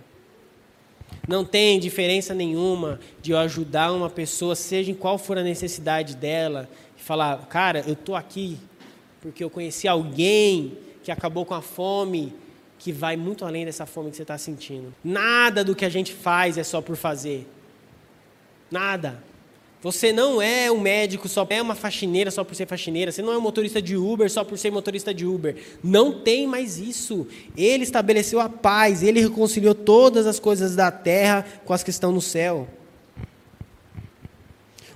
Não 1.26 1.46
tem 1.46 1.80
diferença 1.80 2.34
nenhuma 2.34 3.00
de 3.22 3.30
eu 3.30 3.38
ajudar 3.38 3.90
uma 3.90 4.10
pessoa, 4.10 4.54
seja 4.54 4.90
em 4.90 4.94
qual 4.94 5.16
for 5.16 5.38
a 5.38 5.42
necessidade 5.42 6.14
dela, 6.14 6.68
e 6.94 7.00
falar, 7.00 7.38
cara, 7.46 7.82
eu 7.86 7.94
estou 7.94 8.14
aqui 8.14 8.58
porque 9.22 9.42
eu 9.42 9.48
conheci 9.48 9.88
alguém 9.88 10.76
que 11.02 11.10
acabou 11.10 11.46
com 11.46 11.54
a 11.54 11.62
fome 11.62 12.34
que 12.80 12.92
vai 12.92 13.14
muito 13.14 13.44
além 13.44 13.66
dessa 13.66 13.84
fome 13.84 14.10
que 14.10 14.16
você 14.16 14.22
está 14.22 14.38
sentindo. 14.38 14.92
Nada 15.04 15.62
do 15.62 15.76
que 15.76 15.84
a 15.84 15.88
gente 15.90 16.14
faz 16.14 16.56
é 16.56 16.64
só 16.64 16.80
por 16.80 16.96
fazer. 16.96 17.46
Nada. 18.70 19.22
Você 19.82 20.12
não 20.14 20.40
é 20.40 20.72
um 20.72 20.80
médico 20.80 21.28
só, 21.28 21.46
é 21.50 21.60
uma 21.60 21.74
faxineira 21.74 22.30
só 22.30 22.42
por 22.42 22.54
ser 22.54 22.66
faxineira. 22.66 23.12
Você 23.12 23.20
não 23.20 23.32
é 23.34 23.36
um 23.36 23.40
motorista 23.40 23.82
de 23.82 23.96
Uber 23.96 24.30
só 24.30 24.42
por 24.44 24.56
ser 24.56 24.70
motorista 24.72 25.12
de 25.12 25.26
Uber. 25.26 25.56
Não 25.84 26.20
tem 26.20 26.46
mais 26.46 26.78
isso. 26.78 27.26
Ele 27.54 27.84
estabeleceu 27.84 28.40
a 28.40 28.48
paz, 28.48 29.02
ele 29.02 29.20
reconciliou 29.20 29.74
todas 29.74 30.26
as 30.26 30.40
coisas 30.40 30.74
da 30.74 30.90
terra 30.90 31.44
com 31.66 31.74
as 31.74 31.82
que 31.82 31.90
estão 31.90 32.10
no 32.10 32.22
céu. 32.22 32.66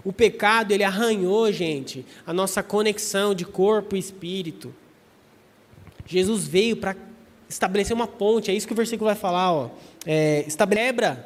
O 0.02 0.12
pecado, 0.12 0.72
ele 0.72 0.84
arranhou, 0.84 1.52
gente, 1.52 2.04
a 2.26 2.32
nossa 2.32 2.62
conexão 2.62 3.34
de 3.34 3.44
corpo 3.44 3.94
e 3.94 3.98
espírito. 3.98 4.74
Jesus 6.06 6.46
veio 6.46 6.76
para 6.76 6.96
estabelecer 7.54 7.94
uma 7.94 8.08
ponte, 8.08 8.50
é 8.50 8.54
isso 8.54 8.66
que 8.66 8.72
o 8.72 8.76
versículo 8.76 9.06
vai 9.06 9.14
falar, 9.14 9.52
ó. 9.52 9.70
É, 10.04 10.44
estabelebra. 10.46 11.24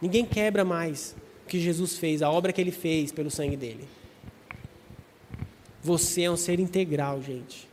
Ninguém 0.00 0.24
quebra 0.24 0.64
mais 0.64 1.16
o 1.44 1.48
que 1.48 1.60
Jesus 1.60 1.98
fez, 1.98 2.22
a 2.22 2.30
obra 2.30 2.52
que 2.52 2.60
ele 2.60 2.70
fez 2.70 3.10
pelo 3.10 3.30
sangue 3.30 3.56
dele. 3.56 3.88
Você 5.82 6.22
é 6.22 6.30
um 6.30 6.36
ser 6.36 6.60
integral, 6.60 7.20
gente. 7.20 7.68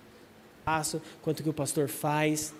Faço 0.63 0.99
quanto 1.21 1.43
que 1.43 1.49
o 1.49 1.53
pastor 1.53 1.87
faz. 1.87 2.53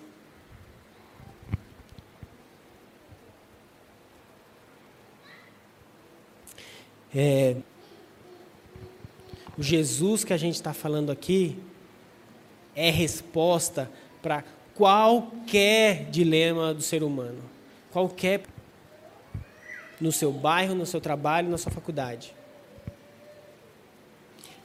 É, 7.12 7.56
o 9.58 9.62
Jesus 9.62 10.22
que 10.22 10.32
a 10.32 10.36
gente 10.36 10.54
está 10.54 10.72
falando 10.72 11.10
aqui, 11.10 11.58
é 12.76 12.90
resposta 12.90 13.90
para 14.22 14.44
qualquer 14.74 16.04
dilema 16.10 16.74
do 16.74 16.82
ser 16.82 17.02
humano. 17.02 17.42
Qualquer. 17.90 18.42
No 19.98 20.12
seu 20.12 20.30
bairro, 20.30 20.74
no 20.74 20.84
seu 20.84 21.00
trabalho, 21.00 21.48
na 21.48 21.56
sua 21.56 21.72
faculdade. 21.72 22.34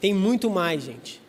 Tem 0.02 0.13
muito 0.13 0.50
mais, 0.50 0.84
gente. 0.84 1.21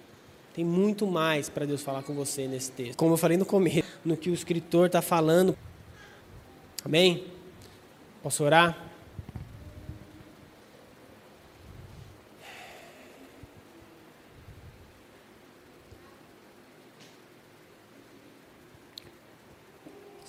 Tem 0.55 0.65
muito 0.65 1.07
mais 1.07 1.49
para 1.49 1.65
Deus 1.65 1.83
falar 1.83 2.03
com 2.03 2.13
você 2.13 2.49
nesse 2.49 2.73
texto. 2.73 2.97
Como 2.97 3.13
eu 3.13 3.17
falei 3.17 3.39
no 3.39 3.47
começo, 3.47 3.89
no 4.05 4.17
que 4.17 4.29
o 4.29 4.35
escritor 4.35 4.87
está 4.87 5.01
falando. 5.01 5.57
Amém? 6.85 7.25
Posso 8.23 8.43
orar? 8.43 8.92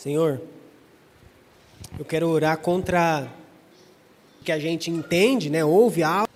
Senhor, 0.03 0.41
eu 1.97 2.03
quero 2.03 2.27
orar 2.27 2.57
contra 2.57 3.31
que 4.43 4.51
a 4.51 4.59
gente 4.59 4.91
entende, 4.91 5.49
né, 5.49 5.63
ouve 5.63 6.03
algo 6.03 6.27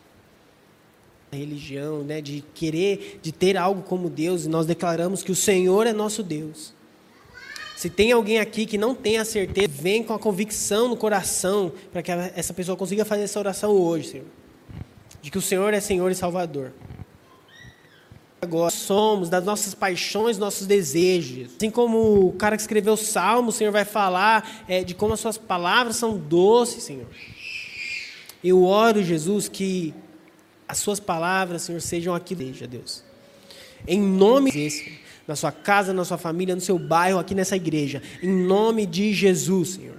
religião, 1.34 2.02
né, 2.02 2.22
de 2.22 2.46
querer, 2.54 3.20
de 3.22 3.34
ter 3.34 3.58
algo 3.58 3.82
como 3.82 4.10
Deus, 4.10 4.46
e 4.46 4.48
nós 4.48 4.66
declaramos 4.66 5.22
que 5.22 5.34
o 5.34 5.36
Senhor 5.36 5.86
é 5.86 5.92
nosso 5.92 6.24
Deus. 6.24 6.74
Se 7.76 7.90
tem 7.90 8.14
alguém 8.14 8.40
aqui 8.40 8.66
que 8.66 8.78
não 8.78 8.96
tem 8.96 9.18
a 9.18 9.26
certeza, 9.26 9.68
vem 9.68 10.02
com 10.02 10.14
a 10.14 10.20
convicção 10.20 10.88
no 10.88 10.96
coração 10.96 11.74
para 11.92 12.02
que 12.02 12.10
essa 12.10 12.54
pessoa 12.54 12.78
consiga 12.78 13.04
fazer 13.04 13.24
essa 13.24 13.38
oração 13.38 13.72
hoje, 13.72 14.12
Senhor. 14.12 14.28
De 15.22 15.30
que 15.30 15.38
o 15.38 15.42
Senhor 15.42 15.74
é 15.74 15.82
Senhor 15.82 16.10
e 16.10 16.16
Salvador 16.16 16.72
agora 18.42 18.72
somos, 18.72 19.30
das 19.30 19.44
nossas 19.44 19.74
paixões, 19.74 20.38
nossos 20.38 20.68
desejos. 20.68 21.50
Assim 21.56 21.70
como 21.70 22.28
o 22.28 22.34
cara 22.34 22.56
que 22.56 22.62
escreveu 22.62 22.94
o 22.94 22.98
Salmo, 22.98 23.50
o 23.50 23.52
Senhor 23.52 23.72
vai 23.72 23.86
falar 23.86 24.66
é, 24.68 24.84
de 24.84 24.94
como 24.94 25.14
as 25.14 25.20
suas 25.20 25.38
palavras 25.38 25.96
são 25.96 26.18
doces, 26.18 26.84
Senhor. 26.84 27.08
Eu 28.44 28.64
oro, 28.64 29.04
Jesus, 29.04 29.50
que 29.50 29.94
as 30.68 30.78
suas 30.78 31.00
palavras, 31.00 31.64
Senhor, 31.64 31.82
sejam 31.82 32.14
aqui, 32.14 32.36
Deus. 32.36 32.60
Deus. 32.60 33.04
Em 33.88 34.00
nome 34.00 34.52
desse, 34.52 35.00
na 35.28 35.36
sua 35.36 35.52
casa, 35.52 35.92
na 35.94 36.06
sua 36.06 36.18
família, 36.18 36.54
no 36.54 36.62
seu 36.62 36.78
bairro, 36.78 37.20
aqui 37.20 37.34
nessa 37.34 37.56
igreja. 37.56 38.02
Em 38.22 38.30
nome 38.30 38.86
de 38.86 39.14
Jesus, 39.14 39.70
Senhor. 39.70 39.98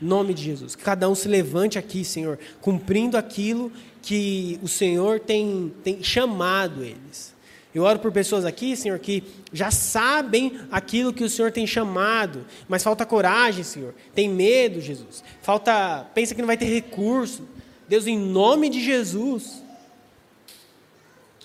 Em 0.00 0.06
nome 0.06 0.32
de 0.32 0.42
Jesus. 0.42 0.74
Que 0.74 0.82
cada 0.82 1.08
um 1.08 1.14
se 1.14 1.28
levante 1.28 1.78
aqui, 1.78 2.04
Senhor, 2.04 2.38
cumprindo 2.60 3.16
aquilo 3.16 3.70
que 4.00 4.58
o 4.62 4.68
Senhor 4.68 5.20
tem, 5.20 5.72
tem 5.82 6.02
chamado 6.02 6.82
eles. 6.82 7.33
Eu 7.74 7.82
oro 7.82 7.98
por 7.98 8.12
pessoas 8.12 8.44
aqui, 8.44 8.76
Senhor, 8.76 8.98
que 9.00 9.24
já 9.52 9.70
sabem 9.70 10.60
aquilo 10.70 11.12
que 11.12 11.24
o 11.24 11.28
Senhor 11.28 11.50
tem 11.50 11.66
chamado, 11.66 12.46
mas 12.68 12.84
falta 12.84 13.04
coragem, 13.04 13.64
Senhor. 13.64 13.92
Tem 14.14 14.28
medo, 14.28 14.80
Jesus. 14.80 15.24
Falta, 15.42 16.06
pensa 16.14 16.34
que 16.36 16.40
não 16.40 16.46
vai 16.46 16.56
ter 16.56 16.66
recurso. 16.66 17.42
Deus, 17.88 18.06
em 18.06 18.16
nome 18.16 18.68
de 18.68 18.80
Jesus, 18.80 19.64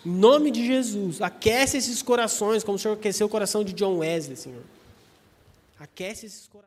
em 0.05 0.11
nome 0.11 0.51
de 0.51 0.65
Jesus, 0.65 1.19
aquece 1.19 1.77
esses 1.77 2.01
corações, 2.03 2.63
como 2.63 2.75
o 2.75 2.79
Senhor 2.79 2.93
aqueceu 2.93 3.25
o 3.25 3.29
coração 3.29 3.63
de 3.63 3.73
John 3.73 3.97
Wesley, 3.97 4.37
Senhor. 4.37 4.63
Aquece 5.79 6.27
esses 6.27 6.47
corações. 6.47 6.49